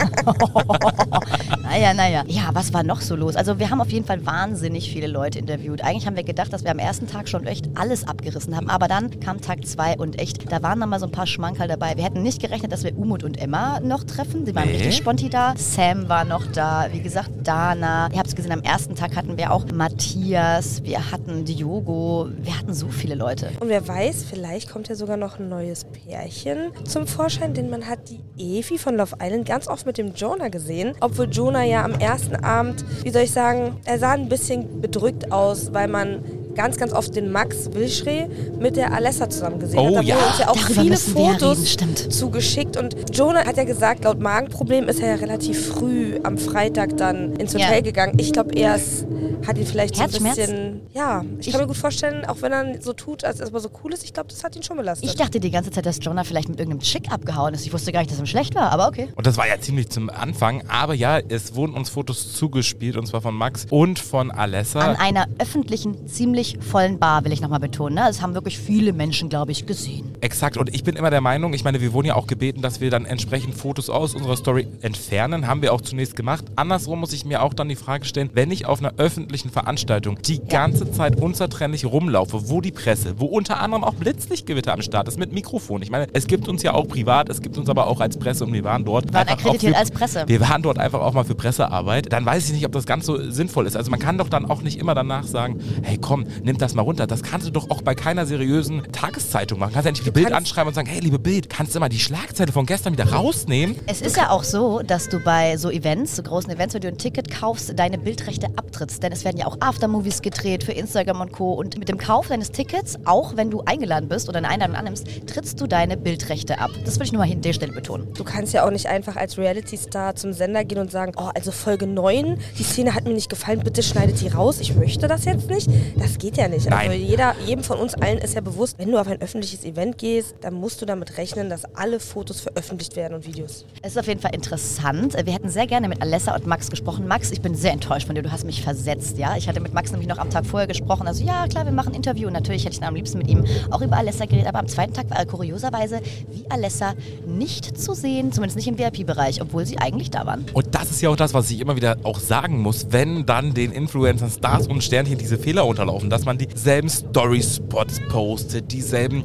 Naja, 1.63 1.93
naja. 1.95 2.25
Ja, 2.27 2.51
was 2.53 2.73
war 2.73 2.83
noch 2.83 3.01
so 3.01 3.17
los? 3.17 3.37
Also 3.37 3.59
wir 3.59 3.71
haben 3.71 3.81
auf 3.81 3.91
jeden 3.91 4.07
Fall 4.07 4.25
wahnsinnig 4.25 4.91
viele 4.91 5.07
Leute 5.09 5.39
interviewt. 5.39 5.83
Eigentlich 5.83 6.07
haben 6.07 6.17
wir 6.17 6.23
gedacht, 6.23 6.53
dass 6.53 6.65
wir 6.65 6.71
am 6.71 6.79
ersten 6.79 7.07
Tag 7.07 7.29
schon 7.29 7.47
echt 7.47 7.67
alles 7.75 8.07
abgerissen 8.17 8.57
haben. 8.57 8.69
Aber 8.71 8.89
dann 8.89 9.21
kam 9.21 9.41
Tag 9.41 9.67
zwei 9.67 9.97
und 9.97 10.19
echt, 10.21 10.51
da 10.51 10.63
waren 10.63 10.81
dann 10.81 10.89
mal 10.89 10.99
so 11.01 11.07
ein 11.07 11.13
paar 11.13 11.27
Schmankerl 11.27 11.69
dabei. 11.69 11.97
Wir 11.97 12.05
hätten 12.05 12.23
nicht 12.23 12.41
gerechnet, 12.41 12.73
dass 12.73 12.83
wir 12.85 12.97
Umut 12.97 13.23
und 13.25 13.41
Emma 13.41 13.81
noch 13.81 14.05
treffen. 14.05 14.45
Die 14.45 14.55
waren 14.55 14.67
Nee. 14.69 14.77
richtig 14.77 14.97
sponti 14.97 15.29
da. 15.29 15.55
Sam 15.57 16.09
war 16.09 16.25
noch 16.25 16.47
da. 16.53 16.87
Wie 16.93 17.01
gesagt, 17.01 17.31
Dana. 17.45 18.09
Ihr 18.13 18.19
habt 18.19 18.29
es 18.29 18.35
gesehen, 18.37 18.53
am 18.53 18.63
ersten 18.63 18.95
Tag 18.95 19.17
hatten 19.17 19.37
wir 19.37 19.53
auch 19.53 19.65
Matthias. 19.73 20.83
Wir 20.85 21.11
hatten 21.11 21.45
Diogo. 21.45 22.29
Wir 22.43 22.59
hatten 22.59 22.73
so 22.75 22.89
viele 22.89 23.15
Leute. 23.15 23.51
Und 23.61 23.69
wer 23.69 23.87
weiß, 23.87 24.25
vielleicht 24.29 24.71
kommt 24.71 24.89
ja 24.89 24.95
sogar 24.95 25.17
noch 25.17 25.39
ein 25.39 25.49
neues 25.49 25.85
Pärchen 25.85 26.73
zum 26.85 27.07
Vorschein, 27.07 27.55
denn 27.55 27.71
man 27.71 27.87
hat 27.87 27.99
die 28.09 28.21
Evi 28.39 28.79
von 28.79 28.97
Love 28.97 29.17
Island 29.21 29.47
ganz 29.47 29.69
oft 29.69 29.87
mit 29.87 29.99
dem 29.99 30.15
Jonah 30.15 30.49
gesehen. 30.49 30.95
Obwohl 31.01 31.29
Jonah 31.31 31.65
ja 31.65 31.85
am 31.85 31.93
ersten 31.93 32.37
Abend, 32.37 32.85
wie 33.05 33.11
soll 33.11 33.23
ich 33.23 33.33
sagen, 33.33 33.77
er 33.85 33.99
sah 33.99 34.13
ein 34.13 34.29
bisschen 34.29 34.81
bedrückt 34.81 35.33
aus, 35.33 35.73
weil 35.75 35.89
man 35.89 36.23
ganz, 36.57 36.77
ganz 36.79 36.93
oft 36.93 37.15
den 37.15 37.31
Max 37.31 37.71
Wilschree 37.73 38.27
mit 38.59 38.77
der 38.77 38.93
Alessa 38.93 39.29
zusammen 39.31 39.61
gesehen 39.61 39.79
Oh 39.79 39.89
hat. 39.89 39.95
Da 39.97 40.01
ja. 40.01 40.15
wurden 40.17 40.27
uns 40.29 40.39
ja 40.39 40.49
auch 40.49 40.57
Darüber 40.57 40.83
viele 40.83 40.95
ja 40.95 41.39
Fotos 41.39 41.77
zugeschickt. 42.11 42.77
Und 42.77 42.97
Jonah 43.17 43.45
hat 43.47 43.57
ja 43.57 43.65
gesagt, 43.65 44.05
laut 44.05 44.21
Magenproblem 44.21 44.89
ist 44.89 45.01
er 45.01 45.11
ja 45.11 45.15
relativ 45.17 45.69
früh 45.69 46.19
am 46.23 46.39
Freitag 46.39 46.97
dann 46.97 47.35
ins 47.37 47.53
Ja. 47.53 47.61
Hotel 47.61 47.83
gegangen. 47.83 48.15
Ich 48.19 48.33
glaube, 48.33 48.55
er 48.57 48.77
ist- 48.77 49.07
hat 49.47 49.59
ihn 49.59 49.67
vielleicht 49.67 49.97
so 49.97 50.03
ein 50.03 50.11
bisschen... 50.11 50.66
Ja, 50.97 51.23
ich, 51.39 51.51
kann 51.51 51.61
mir 51.61 51.67
gut 51.67 51.77
vorstellen, 51.77 52.25
auch 52.25 52.41
wenn 52.41 52.53
er 52.53 52.81
so 52.81 52.95
tut, 52.95 53.23
als 53.23 53.43
ob 53.43 53.53
er 53.53 53.61
so 53.61 53.71
cool 53.85 53.93
ist, 53.93 54.03
ich 54.03 54.15
glaube, 54.15 54.31
das 54.31 54.43
hat 54.43 54.57
ihn 54.57 54.63
schon 54.63 54.79
belastet. 54.79 55.07
Ich 55.07 55.15
dachte 55.15 55.41
die 55.41 55.51
ganze 55.51 55.71
Zeit, 55.71 55.85
dass 55.85 55.99
Jonah 56.01 56.25
vielleicht 56.25 56.49
mit 56.49 56.59
irgendeinem 56.59 56.81
Chick 56.81 57.13
abgehauen 57.13 57.53
ist. 57.53 57.67
Ich 57.67 57.73
wusste 57.75 57.93
gar 57.93 58.01
nicht, 58.01 58.11
dass 58.11 58.19
ihm 58.19 58.25
schlecht 58.25 58.55
war, 58.55 58.73
aber 58.73 58.89
okay. 58.89 59.09
Und 59.15 59.27
das 59.27 59.37
war 59.37 59.47
ja 59.47 59.61
ziemlich 59.61 59.91
zum 59.91 60.09
Anfang. 60.09 60.67
Aber 60.69 60.95
ja, 60.95 61.19
es 61.19 61.55
wurden 61.55 61.75
uns 61.75 61.91
Fotos 61.91 62.33
zugespielt 62.33 62.97
und 62.97 63.07
zwar 63.07 63.21
von 63.21 63.35
Max 63.35 63.67
und 63.69 63.99
von 63.99 64.31
Alessa. 64.31 64.81
An 64.81 64.97
einer 64.97 65.27
öffentlichen, 65.39 66.09
ziemlich 66.09 66.59
vollen 66.61 66.99
Bar, 66.99 67.25
will 67.25 67.33
ich 67.33 67.43
nochmal 67.43 67.61
betonen. 67.61 67.97
Ne? 67.97 68.05
Das 68.07 68.23
haben 68.23 68.33
wirklich 68.33 68.59
viele 68.59 68.95
Menschen, 68.95 69.29
glaube 69.29 69.53
ich, 69.53 69.67
gesehen. 69.67 70.16
Exakt. 70.21 70.57
Und 70.57 70.75
ich 70.75 70.83
bin 70.85 70.97
immer 70.97 71.11
der 71.11 71.21
Meinung, 71.21 71.53
ich 71.53 71.65
meine, 71.65 71.81
wir 71.81 71.93
wurden 71.93 72.07
ja 72.09 72.15
auch 72.15 72.27
gebeten, 72.27 72.63
dass 72.63 72.81
wir 72.81 72.91
dann 72.91 73.05
entsprechend 73.05 73.55
Fotos 73.55 73.91
aus 73.91 74.15
unserer 74.15 74.37
Story 74.37 74.67
entfernen. 74.83 75.47
Haben 75.47 75.63
wir 75.63 75.73
auch 75.73 75.81
zunächst 75.81 76.17
gemacht. 76.17 76.45
Andersrum 76.57 77.01
muss 77.01 77.13
ich 77.13 77.25
mir 77.25 77.43
auch 77.43 77.55
dann 77.55 77.69
die 77.69 77.77
Frage 77.77 78.05
stellen, 78.05 78.31
wenn 78.35 78.51
ich 78.51 78.67
auf 78.67 78.81
einer 78.81 78.95
öffentlichen 78.97 79.51
Veranstaltung 79.51 80.19
die 80.23 80.41
ganze 80.41 80.91
Zeit 80.91 81.17
unzertrennlich 81.21 81.85
rumlaufe, 81.85 82.49
wo 82.49 82.61
die 82.61 82.73
Presse, 82.73 83.15
wo 83.19 83.27
unter 83.27 83.61
anderem 83.61 83.85
auch 83.85 83.95
Blitzlichtgewitter 83.95 84.73
am 84.73 84.83
Start 84.83 85.09
ist 85.09 85.19
mit 85.19 85.33
Mikrofon. 85.33 85.83
Ich 85.83 85.91
meine, 85.91 86.07
es 86.13 86.27
gibt 86.27 86.49
uns 86.49 86.63
ja 86.63 86.73
auch 86.75 86.89
privat, 86.89 87.29
es 87.29 87.41
gibt 87.43 87.59
uns 87.59 87.69
aber 87.69 87.87
auch 87.87 88.01
als 88.01 88.17
Presse 88.19 88.45
und 88.45 88.53
wir 88.53 88.65
waren 88.65 88.85
dort. 88.85 89.07
Wir 89.07 89.15
waren 89.15 89.29
akkreditiert 89.29 89.75
für- 89.75 89.79
als 89.81 89.91
Presse. 89.91 90.25
Wir 90.27 90.41
waren 90.41 90.63
dort 90.63 90.79
einfach 90.79 91.01
auch 91.01 91.13
mal 91.13 91.25
für 91.25 91.35
Pressearbeit. 91.35 92.13
Dann 92.13 92.25
weiß 92.25 92.47
ich 92.47 92.53
nicht, 92.55 92.65
ob 92.67 92.73
das 92.73 92.87
ganz 92.87 93.07
so 93.07 93.31
sinnvoll 93.31 93.67
ist. 93.67 93.77
Also 93.77 93.91
man 93.91 94.01
kann 94.01 94.19
doch 94.19 94.29
dann 94.29 94.47
auch 94.51 94.63
nicht 94.63 94.79
immer 94.79 94.95
danach 94.95 95.25
sagen, 95.25 95.61
hey 95.83 95.99
komm, 96.01 96.25
nimm 96.43 96.59
das 96.59 96.75
mal 96.75 96.83
runter. 96.83 97.07
Das 97.07 97.23
kannst 97.23 97.47
du 97.47 97.51
doch 97.51 97.71
auch 97.71 97.83
bei 97.83 97.95
keiner 97.95 98.27
seriösen 98.27 98.83
Tageszeitung 98.93 99.59
machen. 99.59 99.73
Kannst 99.75 99.87
ja 99.87 99.93
nicht 99.93 100.06
die 100.07 100.11
Bild 100.13 100.29
kannst- 100.29 100.37
anschreiben 100.51 100.69
und 100.69 100.75
sagen, 100.75 100.89
hey 100.89 101.01
liebe 101.01 101.19
Bild, 101.19 101.49
kannst 101.51 101.75
du 101.75 101.81
mal 101.81 101.89
die 101.89 101.99
Schlagzeile 101.99 102.53
von 102.53 102.67
gestern 102.67 102.93
wieder 102.93 103.13
rausnehmen? 103.13 103.77
Es 103.87 104.01
ist 104.01 104.17
ja 104.17 104.31
auch 104.31 104.45
so, 104.45 104.81
dass 104.83 105.09
du 105.09 105.23
bei 105.23 105.57
so 105.57 105.71
Events, 105.71 106.17
so 106.17 106.23
großen 106.23 106.51
Events, 106.51 106.75
wenn 106.75 106.81
du 106.83 106.89
ein 106.89 106.99
Ticket 106.99 107.31
kaufst, 107.31 107.79
deine 107.79 107.99
Bildrechte 107.99 108.47
abtrittst. 108.57 109.03
Denn 109.03 109.13
es 109.13 109.25
werden 109.25 109.37
ja 109.37 109.47
auch 109.47 109.57
Aftermovies 109.61 110.23
gedreht 110.23 110.65
für 110.65 110.73
Instagram 110.73 111.21
und 111.21 111.33
Co. 111.33 111.53
Und 111.53 111.79
mit 111.79 111.89
dem 111.89 111.99
Kauf 111.99 112.29
deines 112.29 112.51
Tickets, 112.53 112.97
auch 113.05 113.37
wenn 113.37 113.51
du 113.51 113.63
eingeladen 113.65 114.09
bist 114.09 114.29
oder 114.29 114.39
eine 114.39 114.49
Einladung 114.49 114.77
annimmst, 114.77 115.07
trittst 115.27 115.61
du 115.61 115.67
deine 115.67 115.97
Bildrechte 115.97 116.59
ab. 116.59 116.71
Das 116.85 116.99
will 116.99 117.07
ich 117.07 117.13
nur 117.13 117.25
mal 117.25 117.31
an 117.31 117.43
der 117.43 117.53
Stelle 117.53 117.73
betonen. 117.73 118.07
Du 118.15 118.25
kannst 118.25 118.53
ja 118.53 118.65
auch 118.67 118.71
nicht 118.71 118.87
einfach 118.87 119.17
als 119.17 119.37
Reality-Star 119.39 120.15
zum 120.17 120.33
Sender 120.33 120.65
gehen 120.65 120.79
und 120.79 120.91
sagen, 120.91 121.13
oh, 121.17 121.31
also 121.35 121.51
Folge 121.51 121.87
9, 121.87 122.39
die 122.59 122.63
Szene 122.63 122.95
hat 122.95 123.05
mir 123.05 123.13
nicht 123.15 123.29
gefallen, 123.29 123.61
bitte 123.65 123.83
schneidet 123.83 124.21
die 124.21 124.29
raus, 124.29 124.61
ich 124.61 124.75
möchte 124.77 125.09
das 125.09 125.25
jetzt 125.25 125.49
nicht. 125.51 125.69
Das 125.97 126.19
geht 126.19 126.37
ja 126.37 126.49
nicht. 126.49 126.71
Also 126.73 126.89
Nein. 126.91 127.01
jeder, 127.01 127.35
jedem 127.45 127.65
von 127.65 127.79
uns 127.79 127.95
allen 127.95 128.19
ist 128.19 128.35
ja 128.35 128.41
bewusst, 128.41 128.79
wenn 128.79 128.91
du 128.91 128.99
auf 128.99 129.09
ein 129.09 129.21
öffentliches 129.21 129.65
Event 129.65 129.96
gehst, 129.99 130.37
dann 130.41 130.55
musst 130.55 130.83
du 130.83 130.87
damit 130.87 131.19
rechnen, 131.19 131.51
dass 131.51 131.65
alle 131.75 132.01
Fotos 132.01 132.41
veröffentlicht 132.41 132.97
werden 132.97 133.15
und 133.15 133.27
Videos. 133.27 133.65
Es 133.83 133.93
ist 133.93 133.99
auf 133.99 134.07
jeden 134.07 134.21
Fall 134.21 134.35
interessant. 134.35 135.15
Wir 135.15 135.33
hätten 135.33 135.49
sehr 135.49 135.67
gerne 135.67 135.89
mit 135.89 136.03
Alessa 136.03 136.35
und 136.35 136.47
Max 136.47 136.71
gesprochen. 136.71 137.07
Max, 137.07 137.31
ich 137.31 137.41
bin 137.41 137.55
sehr 137.55 137.73
enttäuscht 137.73 138.07
von 138.07 138.15
dir. 138.15 138.23
Du 138.23 138.33
hast 138.33 138.45
mich 138.45 138.63
versetzt, 138.63 139.19
ja. 139.19 139.37
Ich 139.37 139.49
hatte 139.49 139.61
mit 139.61 139.75
Max 139.75 139.91
nämlich 139.91 140.09
noch 140.09 140.19
am 140.19 140.31
Tag 140.31 140.47
vorher 140.47 140.67
gesprochen. 140.67 141.07
Also 141.07 141.25
ja, 141.25 141.47
klar, 141.47 141.65
wir 141.65 141.73
machen 141.73 141.91
ein 141.91 141.97
Interview. 141.97 142.27
Und 142.27 142.33
natürlich 142.33 142.65
hätte 142.65 142.75
ich 142.75 142.81
dann 142.81 142.89
am 142.89 142.95
liebsten 142.95 143.19
mit 143.19 143.29
ihm 143.29 143.45
auch 143.71 143.83
über 143.83 143.97
Alessa 143.97 144.25
geredet. 144.27 144.47
Aber 144.47 144.59
am 144.59 144.69
zweiten 144.69 144.93
Tag 144.93 145.11
war 145.11 145.19
er 145.19 145.27
kurioserweise 145.27 146.01
wie 146.31 146.45
Alessa 146.51 146.95
nicht 147.27 147.79
zu 147.79 147.95
sehen, 147.95 148.33
zumindest 148.33 148.57
nicht 148.57 148.69
im 148.69 148.79
VIP-Bereich, 148.79 149.41
obwohl 149.41 149.67
sie 149.67 149.79
eigentlich 149.79 150.11
da 150.11 150.27
waren. 150.27 150.45
Und 150.53 150.75
das 150.75 150.91
ist 150.91 151.03
ja 151.03 151.11
auch 151.11 151.17
das, 151.17 151.35
was 151.35 151.51
ich 151.51 151.61
immer 151.61 151.77
wieder 151.77 151.97
auch 152.03 152.19
sagen 152.19 152.59
muss, 152.61 152.87
wenn 152.91 153.27
dann 153.27 153.55
den 153.55 153.73
Influencern, 153.73 154.31
Stars 154.31 154.67
und 154.67 154.83
Sternchen 154.83 155.19
diese 155.19 155.39
Fehler 155.39 155.67
unterlaufen, 155.67 156.11
dass 156.11 156.25
man 156.25 156.39
dieselben 156.39 156.89
Story-Spots 156.89 158.01
postet, 158.09 158.73
dieselben 158.73 159.23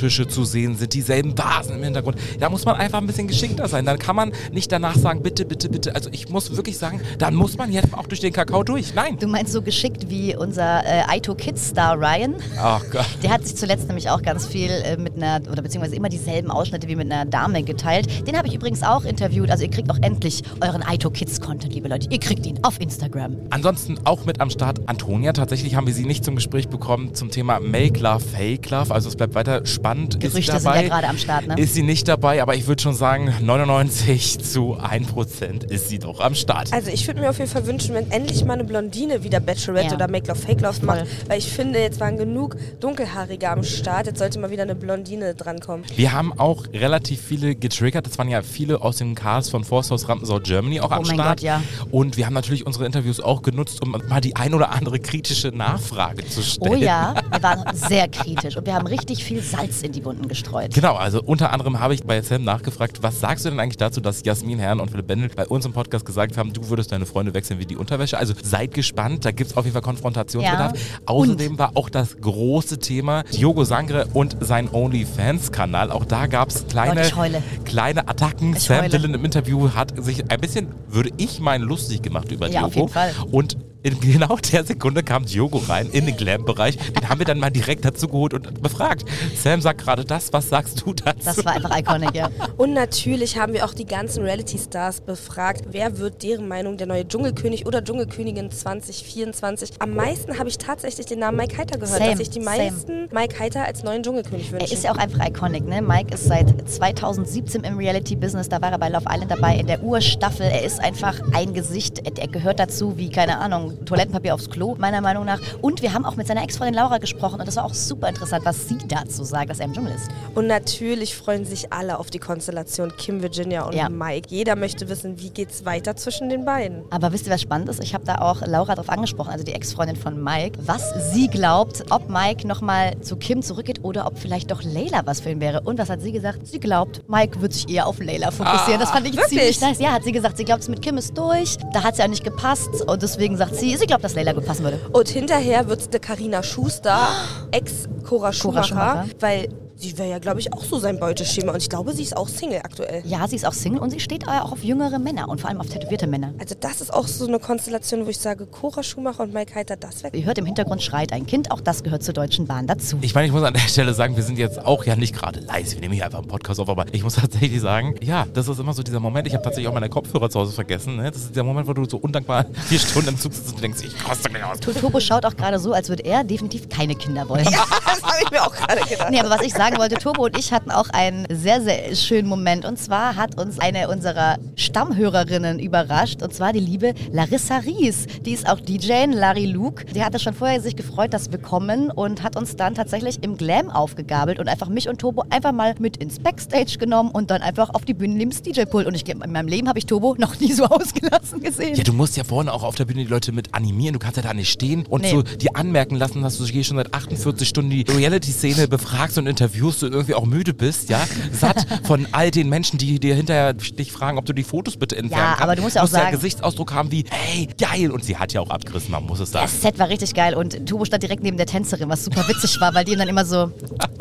Balkontische 0.00 0.26
zu 0.26 0.44
sehen 0.44 0.76
sind, 0.76 0.94
dieselben 0.94 1.36
Vasen 1.36 1.76
im 1.76 1.82
Hintergrund. 1.82 2.16
Da 2.38 2.48
muss 2.48 2.64
man 2.64 2.76
einfach 2.76 2.98
ein 2.98 3.06
bisschen 3.06 3.28
geschickter 3.28 3.68
sein. 3.68 3.84
Dann 3.84 3.98
kann 3.98 4.16
man 4.16 4.32
nicht 4.52 4.72
danach 4.72 4.96
sagen, 4.96 5.22
bitte, 5.22 5.44
bitte, 5.44 5.68
bitte. 5.68 5.94
Also 5.94 6.08
ich 6.12 6.28
muss 6.28 6.56
wirklich 6.56 6.78
sagen, 6.78 7.00
dann 7.18 7.34
muss 7.34 7.58
man 7.58 7.70
jetzt 7.70 7.92
auch 7.92 8.06
durch 8.06 8.20
den 8.20 8.32
Kakao 8.32 8.62
durch. 8.62 8.94
Nein. 8.94 9.18
Du 9.18 9.26
meinst 9.26 9.52
so 9.52 9.60
geschickt 9.60 10.08
wie 10.08 10.34
unser 10.34 10.84
äh, 10.84 11.02
Aito 11.08 11.34
Kids-Star 11.34 11.98
Ryan? 11.98 12.36
Ach 12.58 12.82
Gott. 12.90 13.06
Der 13.22 13.30
hat 13.30 13.46
sich 13.46 13.56
zuletzt 13.56 13.88
nämlich 13.88 14.08
auch 14.08 14.22
ganz 14.22 14.46
viel 14.46 14.70
äh, 14.70 14.96
mit 14.96 15.16
einer, 15.16 15.40
oder 15.50 15.62
beziehungsweise 15.62 15.96
immer 15.96 16.08
dieselben 16.08 16.50
Ausschnitte 16.50 16.88
wie 16.88 16.96
mit 16.96 17.12
einer 17.12 17.26
Dame 17.26 17.62
geteilt. 17.62 18.26
Den 18.26 18.36
habe 18.36 18.48
ich 18.48 18.54
übrigens 18.54 18.82
auch 18.82 19.04
interviewt. 19.04 19.50
Also 19.50 19.64
ihr 19.64 19.70
kriegt 19.70 19.90
auch 19.90 19.98
endlich 20.00 20.42
euren 20.62 20.82
Aito 20.82 21.10
Kids 21.10 21.40
Content, 21.40 21.74
liebe 21.74 21.88
Leute. 21.88 22.08
Ihr 22.10 22.20
kriegt 22.20 22.46
ihn 22.46 22.58
auf 22.62 22.80
Instagram. 22.80 23.36
Ansonsten 23.50 23.98
auch 24.04 24.24
mit 24.24 24.40
am 24.40 24.48
Start 24.50 24.88
Antonia. 24.88 25.32
Tatsächlich 25.32 25.74
haben 25.74 25.86
wir 25.86 25.94
sie 25.94 26.06
nicht 26.06 26.24
zum 26.24 26.36
Gespräch 26.36 26.68
bekommen 26.68 27.14
zum 27.14 27.30
Thema 27.30 27.60
Make 27.60 28.00
Love, 28.00 28.20
Fake 28.20 28.70
Love. 28.70 28.94
Also 28.94 29.08
es 29.08 29.16
bleibt 29.16 29.34
weiter 29.34 29.66
spannend. 29.66 29.89
Ist 29.98 30.12
sie 30.14 30.18
Gerüchte 30.18 30.52
sind 30.52 30.64
dabei? 30.64 30.82
ja 30.82 30.88
gerade 30.88 31.08
am 31.08 31.18
Start, 31.18 31.46
ne? 31.46 31.54
Ist 31.58 31.74
sie 31.74 31.82
nicht 31.82 32.08
dabei, 32.08 32.42
aber 32.42 32.54
ich 32.54 32.66
würde 32.66 32.82
schon 32.82 32.94
sagen, 32.94 33.32
99 33.40 34.38
zu 34.38 34.76
1% 34.78 35.70
ist 35.70 35.88
sie 35.88 35.98
doch 35.98 36.20
am 36.20 36.34
Start. 36.34 36.72
Also 36.72 36.90
ich 36.90 37.06
würde 37.06 37.20
mir 37.20 37.30
auf 37.30 37.38
jeden 37.38 37.50
Fall 37.50 37.66
wünschen, 37.66 37.94
wenn 37.94 38.10
endlich 38.10 38.44
mal 38.44 38.54
eine 38.54 38.64
Blondine 38.64 39.22
wieder 39.24 39.40
Bachelorette 39.40 39.88
Ja. 39.90 39.94
oder 39.94 40.08
Make 40.08 40.28
Love 40.28 40.38
Fake 40.40 40.60
Love 40.60 40.84
macht, 40.84 41.06
weil 41.28 41.38
ich 41.38 41.48
finde, 41.50 41.78
jetzt 41.80 42.00
waren 42.00 42.16
genug 42.16 42.56
Dunkelhaarige 42.80 43.48
am 43.50 43.62
Start, 43.62 44.06
jetzt 44.06 44.18
sollte 44.18 44.38
mal 44.38 44.50
wieder 44.50 44.62
eine 44.62 44.74
Blondine 44.74 45.34
drankommen. 45.34 45.84
Wir 45.96 46.12
haben 46.12 46.32
auch 46.38 46.64
relativ 46.72 47.20
viele 47.20 47.54
getriggert. 47.54 48.06
Das 48.06 48.18
waren 48.18 48.28
ja 48.28 48.42
viele 48.42 48.80
aus 48.82 48.96
dem 48.96 49.14
Cast 49.14 49.50
von 49.50 49.64
Forsthaus 49.64 50.08
Rampensau 50.08 50.40
Germany 50.40 50.80
auch 50.80 50.90
am 50.90 51.00
Oh 51.00 51.06
mein 51.06 51.14
Start. 51.14 51.38
Gott, 51.38 51.40
ja. 51.42 51.62
Und 51.90 52.16
wir 52.16 52.26
haben 52.26 52.34
natürlich 52.34 52.66
unsere 52.66 52.86
Interviews 52.86 53.20
auch 53.20 53.42
genutzt, 53.42 53.82
um 53.82 53.90
mal 54.08 54.20
die 54.20 54.36
ein 54.36 54.54
oder 54.54 54.70
andere 54.72 54.98
kritische 55.00 55.48
Nachfrage 55.48 56.26
zu 56.28 56.42
stellen. 56.42 56.72
Oh 56.72 56.74
ja, 56.76 57.14
wir 57.30 57.42
waren 57.42 57.64
sehr 57.76 58.08
kritisch 58.08 58.56
und 58.56 58.66
wir 58.66 58.74
haben 58.74 58.86
richtig 58.86 59.24
viel 59.24 59.42
Salz 59.42 59.79
in 59.82 59.92
die 59.92 60.04
Wunden 60.04 60.28
gestreut. 60.28 60.74
Genau, 60.74 60.94
also 60.96 61.22
unter 61.22 61.52
anderem 61.52 61.80
habe 61.80 61.94
ich 61.94 62.04
bei 62.04 62.20
Sam 62.22 62.44
nachgefragt, 62.44 63.02
was 63.02 63.20
sagst 63.20 63.44
du 63.44 63.50
denn 63.50 63.60
eigentlich 63.60 63.76
dazu, 63.76 64.00
dass 64.00 64.22
Jasmin 64.24 64.58
Herrn 64.58 64.80
und 64.80 64.90
Philipp 64.90 65.06
Bendel 65.06 65.30
bei 65.34 65.46
uns 65.46 65.64
im 65.66 65.72
Podcast 65.72 66.04
gesagt 66.04 66.36
haben, 66.36 66.52
du 66.52 66.68
würdest 66.68 66.92
deine 66.92 67.06
Freunde 67.06 67.34
wechseln 67.34 67.58
wie 67.60 67.66
die 67.66 67.76
Unterwäsche. 67.76 68.18
Also 68.18 68.34
seid 68.42 68.74
gespannt, 68.74 69.24
da 69.24 69.30
gibt 69.30 69.50
es 69.50 69.56
auf 69.56 69.64
jeden 69.64 69.72
Fall 69.74 69.82
Konfrontationsbedarf. 69.82 70.72
Ja. 70.74 70.80
Außerdem 71.06 71.58
war 71.58 71.72
auch 71.76 71.88
das 71.90 72.16
große 72.20 72.78
Thema 72.78 73.22
Diogo 73.24 73.64
Sangre 73.64 74.06
und 74.14 74.36
sein 74.40 74.68
OnlyFans-Kanal. 74.72 75.90
Auch 75.90 76.04
da 76.04 76.26
gab 76.26 76.48
es 76.50 76.66
kleine, 76.66 77.02
Oh, 77.16 77.24
kleine 77.64 78.08
Attacken. 78.08 78.54
Ich 78.56 78.64
Sam 78.64 78.78
heule. 78.80 78.88
Dillon 78.90 79.14
im 79.14 79.24
Interview 79.24 79.70
hat 79.74 80.02
sich 80.04 80.30
ein 80.30 80.40
bisschen, 80.40 80.68
würde 80.88 81.10
ich 81.16 81.40
meinen, 81.40 81.62
lustig 81.64 82.02
gemacht 82.02 82.30
über 82.32 82.46
Ja, 82.48 82.60
Diogo. 82.60 82.66
auf 82.66 82.74
jeden 82.76 82.88
Fall. 82.88 83.12
Und 83.30 83.56
in 83.82 83.98
genau 84.00 84.36
der 84.36 84.64
Sekunde 84.64 85.02
kam 85.02 85.24
Diogo 85.24 85.58
rein 85.58 85.88
in 85.90 86.06
den 86.06 86.16
Glam-Bereich. 86.16 86.76
Den 86.76 87.08
haben 87.08 87.18
wir 87.18 87.26
dann 87.26 87.38
mal 87.38 87.50
direkt 87.50 87.84
dazu 87.84 88.08
geholt 88.08 88.34
und 88.34 88.62
befragt. 88.62 89.04
Sam 89.34 89.60
sagt 89.60 89.82
gerade 89.82 90.04
das, 90.04 90.32
was 90.32 90.48
sagst 90.50 90.82
du 90.84 90.92
dazu? 90.92 91.20
Das 91.24 91.44
war 91.44 91.54
einfach 91.54 91.78
iconic, 91.78 92.14
ja. 92.14 92.28
Und 92.56 92.74
natürlich 92.74 93.38
haben 93.38 93.52
wir 93.54 93.64
auch 93.64 93.72
die 93.72 93.86
ganzen 93.86 94.22
Reality-Stars 94.22 95.00
befragt, 95.00 95.64
wer 95.70 95.98
wird 95.98 96.22
deren 96.22 96.46
Meinung 96.46 96.76
der 96.76 96.86
neue 96.86 97.08
Dschungelkönig 97.08 97.66
oder 97.66 97.82
Dschungelkönigin 97.82 98.50
2024. 98.50 99.72
Am 99.78 99.94
meisten 99.94 100.38
habe 100.38 100.48
ich 100.48 100.58
tatsächlich 100.58 101.06
den 101.06 101.20
Namen 101.20 101.38
Mike 101.38 101.56
Heiter 101.56 101.78
gehört, 101.78 101.98
Same, 101.98 102.10
dass 102.10 102.18
sich 102.18 102.30
die 102.30 102.42
same. 102.42 102.56
meisten 102.58 103.08
Mike 103.12 103.38
Heiter 103.38 103.64
als 103.64 103.82
neuen 103.82 104.02
Dschungelkönig 104.02 104.52
wünschen. 104.52 104.66
Er 104.68 104.72
ist 104.72 104.84
ja 104.84 104.92
auch 104.92 104.98
einfach 104.98 105.26
iconic, 105.26 105.66
ne? 105.66 105.80
Mike 105.80 106.12
ist 106.12 106.24
seit 106.24 106.68
2017 106.68 107.64
im 107.64 107.78
Reality-Business, 107.78 108.48
da 108.48 108.60
war 108.60 108.72
er 108.72 108.78
bei 108.78 108.90
Love 108.90 109.06
Island 109.08 109.30
dabei, 109.30 109.56
in 109.56 109.66
der 109.66 109.82
Urstaffel. 109.82 110.46
Er 110.46 110.64
ist 110.64 110.80
einfach 110.80 111.18
ein 111.32 111.54
Gesicht, 111.54 112.06
er 112.18 112.28
gehört 112.28 112.60
dazu 112.60 112.98
wie, 112.98 113.08
keine 113.08 113.38
Ahnung, 113.38 113.69
Toilettenpapier 113.84 114.34
aufs 114.34 114.50
Klo, 114.50 114.74
meiner 114.78 115.00
Meinung 115.00 115.24
nach. 115.24 115.40
Und 115.60 115.82
wir 115.82 115.92
haben 115.92 116.04
auch 116.04 116.16
mit 116.16 116.26
seiner 116.26 116.42
Ex-Freundin 116.42 116.74
Laura 116.74 116.98
gesprochen 116.98 117.40
und 117.40 117.46
das 117.46 117.56
war 117.56 117.64
auch 117.64 117.74
super 117.74 118.08
interessant, 118.08 118.44
was 118.44 118.68
sie 118.68 118.78
dazu 118.88 119.24
sagt, 119.24 119.50
dass 119.50 119.58
er 119.60 119.66
im 119.66 119.72
Dschungel 119.72 119.94
ist. 119.94 120.08
Und 120.34 120.46
natürlich 120.46 121.16
freuen 121.16 121.44
sich 121.44 121.72
alle 121.72 121.98
auf 121.98 122.10
die 122.10 122.18
Konstellation 122.18 122.92
Kim 122.96 123.22
Virginia 123.22 123.62
und 123.64 123.74
Ja. 123.74 123.88
Mike. 123.88 124.28
Jeder 124.30 124.56
möchte 124.56 124.88
wissen, 124.88 125.18
wie 125.20 125.30
geht's 125.30 125.64
weiter 125.64 125.96
zwischen 125.96 126.28
den 126.28 126.44
beiden. 126.44 126.82
Aber 126.90 127.12
wisst 127.12 127.26
ihr, 127.26 127.32
was 127.32 127.40
spannend 127.42 127.68
ist? 127.68 127.82
Ich 127.82 127.94
habe 127.94 128.04
da 128.04 128.16
auch 128.18 128.42
Laura 128.46 128.74
drauf 128.74 128.88
angesprochen, 128.88 129.30
also 129.30 129.44
die 129.44 129.52
Ex-Freundin 129.52 129.96
von 129.96 130.22
Mike, 130.22 130.58
was 130.64 131.12
sie 131.12 131.28
glaubt, 131.28 131.84
ob 131.90 132.08
Mike 132.08 132.46
nochmal 132.46 132.98
zu 133.00 133.16
Kim 133.16 133.42
zurückgeht 133.42 133.84
oder 133.84 134.06
ob 134.06 134.18
vielleicht 134.18 134.50
doch 134.50 134.62
Layla 134.62 135.02
was 135.04 135.20
für 135.20 135.30
ihn 135.30 135.40
wäre. 135.40 135.60
Und 135.62 135.78
was 135.78 135.88
hat 135.90 136.00
sie 136.02 136.12
gesagt? 136.12 136.46
Sie 136.46 136.60
glaubt, 136.60 137.02
Mike 137.08 137.40
wird 137.40 137.52
sich 137.52 137.68
eher 137.68 137.86
auf 137.86 137.98
Layla 138.00 138.30
fokussieren. 138.30 138.80
das 138.80 138.90
fand 138.90 139.06
ich 139.06 139.16
wirklich? 139.16 139.38
ziemlich 139.38 139.60
nice. 139.60 139.78
Ja, 139.80 139.92
hat 139.92 140.04
sie 140.04 140.12
gesagt, 140.12 140.36
sie 140.36 140.44
glaubt, 140.44 140.62
es 140.62 140.68
mit 140.68 140.82
Kim 140.82 140.96
ist 140.98 141.16
durch. 141.16 141.56
Da 141.72 141.82
hat 141.82 141.96
sie 141.96 142.02
auch 142.02 142.08
nicht 142.08 142.24
gepasst. 142.24 142.68
Und 142.86 143.02
deswegen 143.02 143.36
sagt 143.36 143.56
sie, 143.56 143.59
sie 143.60 143.86
glaubt, 143.86 144.04
dass 144.04 144.14
Layla 144.14 144.32
gut 144.32 144.46
passen 144.46 144.64
würde. 144.64 144.80
Und 144.92 145.08
hinterher 145.08 145.68
wird 145.68 145.80
es 145.80 145.88
eine 145.88 146.00
Carina 146.00 146.42
Schuster, 146.42 147.08
Ex-Cora 147.52 148.32
Schumacher, 148.32 148.64
Schumacher. 148.64 149.06
weil 149.20 149.48
sie 149.80 149.96
wäre 149.96 150.10
ja, 150.10 150.18
glaube 150.18 150.40
ich, 150.40 150.52
auch 150.52 150.62
so 150.62 150.78
sein 150.78 150.98
Beuteschema. 150.98 151.52
Und 151.52 151.62
ich 151.62 151.68
glaube, 151.68 151.92
sie 151.92 152.02
ist 152.02 152.16
auch 152.16 152.28
Single 152.28 152.60
aktuell. 152.62 153.02
Ja, 153.06 153.26
sie 153.26 153.36
ist 153.36 153.46
auch 153.46 153.52
Single 153.52 153.80
und 153.80 153.90
sie 153.90 154.00
steht 154.00 154.28
auch 154.28 154.52
auf 154.52 154.62
jüngere 154.62 154.98
Männer 154.98 155.28
und 155.28 155.40
vor 155.40 155.48
allem 155.48 155.60
auf 155.60 155.68
tätowierte 155.68 156.06
Männer. 156.06 156.34
Also 156.38 156.54
das 156.58 156.80
ist 156.80 156.92
auch 156.92 157.06
so 157.06 157.26
eine 157.26 157.38
Konstellation, 157.38 158.04
wo 158.04 158.10
ich 158.10 158.18
sage, 158.18 158.46
Cora 158.46 158.82
Schumacher 158.82 159.22
und 159.22 159.32
Mike 159.32 159.54
Heiter, 159.54 159.76
das 159.76 160.02
wäre 160.02 160.16
Ihr 160.16 160.24
hört 160.24 160.38
im 160.38 160.46
Hintergrund 160.46 160.82
schreit 160.82 161.12
ein 161.12 161.26
Kind, 161.26 161.50
auch 161.50 161.60
das 161.60 161.82
gehört 161.82 162.02
zur 162.02 162.14
Deutschen 162.14 162.46
Bahn 162.46 162.66
dazu. 162.66 162.98
Ich 163.00 163.14
meine, 163.14 163.26
ich 163.26 163.32
muss 163.32 163.42
an 163.42 163.54
der 163.54 163.60
Stelle 163.60 163.94
sagen, 163.94 164.16
wir 164.16 164.22
sind 164.22 164.38
jetzt 164.38 164.64
auch 164.64 164.84
ja 164.84 164.96
nicht 164.96 165.14
gerade 165.14 165.40
leise. 165.40 165.76
Wir 165.76 165.80
nehmen 165.80 165.94
hier 165.94 166.04
einfach 166.04 166.18
einen 166.18 166.28
Podcast 166.28 166.60
auf, 166.60 166.68
aber 166.68 166.86
ich 166.92 167.02
muss 167.02 167.14
tatsächlich 167.20 167.60
sagen, 167.60 167.94
ja, 168.02 168.26
das 168.34 168.48
ist 168.48 168.60
immer 168.60 168.74
so 168.74 168.82
dieser 168.82 169.00
Moment. 169.00 169.26
Ich 169.26 169.34
habe 169.34 169.42
tatsächlich 169.42 169.68
auch 169.68 169.74
meine 169.74 169.88
Kopfhörer 169.88 170.28
zu 170.28 170.40
Hause 170.40 170.52
vergessen. 170.52 170.96
Ne? 170.96 171.10
Das 171.10 171.22
ist 171.22 171.36
der 171.36 171.44
Moment, 171.44 171.66
wo 171.66 171.72
du 171.72 171.88
so 171.88 171.96
undankbar 171.96 172.46
vier 172.68 172.78
Stunden 172.78 173.08
im 173.08 173.18
Zug 173.18 173.32
sitzt 173.32 173.54
und 173.54 173.62
denkst, 173.62 173.80
ich 173.82 173.98
koste 174.04 174.30
mich 174.30 174.42
aus. 174.44 174.60
Turbo 174.60 175.00
schaut 175.00 175.24
auch 175.24 175.36
gerade 175.36 175.58
so, 175.58 175.72
als 175.72 175.88
würde 175.88 176.04
er 176.04 176.22
definitiv 176.24 176.68
keine 176.68 176.94
Kinder 176.94 177.28
wollen. 177.28 177.44
das 177.44 178.02
habe 178.02 178.22
ich 178.22 178.30
mir 178.30 178.42
auch 178.42 178.54
gerade 178.54 178.82
gedacht. 178.82 179.10
Nee, 179.10 179.20
aber 179.20 179.30
was 179.30 179.42
ich 179.42 179.52
sagen 179.52 179.69
sagen 179.70 179.80
wollte, 179.80 179.96
Tobo 179.96 180.24
und 180.24 180.38
ich 180.38 180.52
hatten 180.52 180.70
auch 180.70 180.88
einen 180.90 181.26
sehr, 181.30 181.60
sehr 181.62 181.94
schönen 181.94 182.28
Moment. 182.28 182.64
Und 182.64 182.78
zwar 182.78 183.16
hat 183.16 183.40
uns 183.40 183.58
eine 183.58 183.88
unserer 183.88 184.36
Stammhörerinnen 184.56 185.58
überrascht. 185.58 186.22
Und 186.22 186.34
zwar 186.34 186.52
die 186.52 186.60
liebe 186.60 186.94
Larissa 187.12 187.58
Ries. 187.58 188.06
Die 188.24 188.32
ist 188.32 188.48
auch 188.48 188.60
DJ, 188.60 189.04
Larry 189.12 189.46
Luke. 189.46 189.84
Die 189.86 190.02
hatte 190.02 190.18
schon 190.18 190.34
vorher 190.34 190.60
sich 190.60 190.76
gefreut, 190.76 191.12
dass 191.14 191.30
wir 191.30 191.38
kommen 191.38 191.90
und 191.90 192.22
hat 192.22 192.36
uns 192.36 192.56
dann 192.56 192.74
tatsächlich 192.74 193.22
im 193.22 193.36
Glam 193.36 193.70
aufgegabelt 193.70 194.38
und 194.38 194.48
einfach 194.48 194.68
mich 194.68 194.88
und 194.88 194.98
Tobo 195.00 195.24
einfach 195.30 195.52
mal 195.52 195.74
mit 195.78 195.96
ins 195.98 196.18
Backstage 196.18 196.78
genommen 196.78 197.10
und 197.10 197.30
dann 197.30 197.42
einfach 197.42 197.70
auf 197.70 197.84
die 197.84 197.94
Bühne 197.94 198.14
neben 198.14 198.30
das 198.30 198.42
DJ-Pult. 198.42 198.86
Und 198.86 198.94
ich 198.94 199.08
in 199.08 199.18
meinem 199.18 199.48
Leben 199.48 199.68
habe 199.68 199.78
ich 199.78 199.86
Tobo 199.86 200.14
noch 200.18 200.38
nie 200.40 200.52
so 200.52 200.64
ausgelassen 200.66 201.40
gesehen. 201.40 201.74
Ja, 201.76 201.84
du 201.84 201.92
musst 201.92 202.16
ja 202.16 202.24
vorne 202.24 202.52
auch 202.52 202.62
auf 202.62 202.74
der 202.74 202.84
Bühne 202.86 203.04
die 203.04 203.10
Leute 203.10 203.32
mit 203.32 203.54
animieren. 203.54 203.92
Du 203.92 203.98
kannst 203.98 204.16
ja 204.16 204.22
da 204.22 204.34
nicht 204.34 204.50
stehen 204.50 204.86
und 204.86 205.02
Nee. 205.02 205.10
so 205.10 205.22
die 205.22 205.54
anmerken 205.54 205.96
lassen, 205.96 206.22
dass 206.22 206.38
du 206.38 206.44
hier 206.44 206.64
schon 206.64 206.76
seit 206.76 206.92
48 206.92 207.48
Stunden 207.48 207.70
die 207.70 207.82
Reality-Szene 207.82 208.68
befragst 208.68 209.16
und 209.18 209.26
interviewst 209.26 209.59
und 209.62 209.92
irgendwie 209.92 210.14
auch 210.14 210.24
müde 210.24 210.54
bist, 210.54 210.88
ja? 210.88 211.00
Satt 211.32 211.66
von 211.84 212.06
all 212.12 212.30
den 212.30 212.48
Menschen, 212.48 212.78
die 212.78 212.98
dir 212.98 213.14
hinterher 213.14 213.52
dich 213.52 213.92
fragen, 213.92 214.18
ob 214.18 214.24
du 214.26 214.32
die 214.32 214.42
Fotos 214.44 214.76
bitte 214.76 214.96
entfernen 214.96 215.24
kannst. 215.28 215.42
aber 215.42 215.56
du 215.56 215.62
musst 215.62 215.76
ja 215.76 215.82
auch 215.82 215.86
ja 215.86 215.92
sagen- 215.92 216.12
Gesichtsausdruck 216.12 216.72
haben 216.72 216.90
wie, 216.90 217.04
hey, 217.10 217.48
geil. 217.58 217.90
Und 217.90 218.04
sie 218.04 218.16
hat 218.16 218.32
ja 218.32 218.40
auch 218.40 218.50
abgerissen, 218.50 218.90
man 218.90 219.04
muss 219.04 219.20
es 219.20 219.30
sagen. 219.30 219.46
Das 219.50 219.60
Set 219.62 219.78
war 219.78 219.88
richtig 219.88 220.14
geil 220.14 220.34
und 220.34 220.66
Tobo 220.66 220.84
stand 220.84 221.02
direkt 221.02 221.22
neben 221.22 221.36
der 221.36 221.46
Tänzerin, 221.46 221.88
was 221.88 222.04
super 222.04 222.26
witzig 222.28 222.60
war, 222.60 222.74
weil 222.74 222.84
die 222.84 222.92
ihm 222.92 222.98
dann 222.98 223.08
immer 223.08 223.24
so 223.24 223.50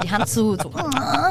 die 0.04 0.10
Hand 0.10 0.28
zu, 0.30 0.56
so, 0.56 0.72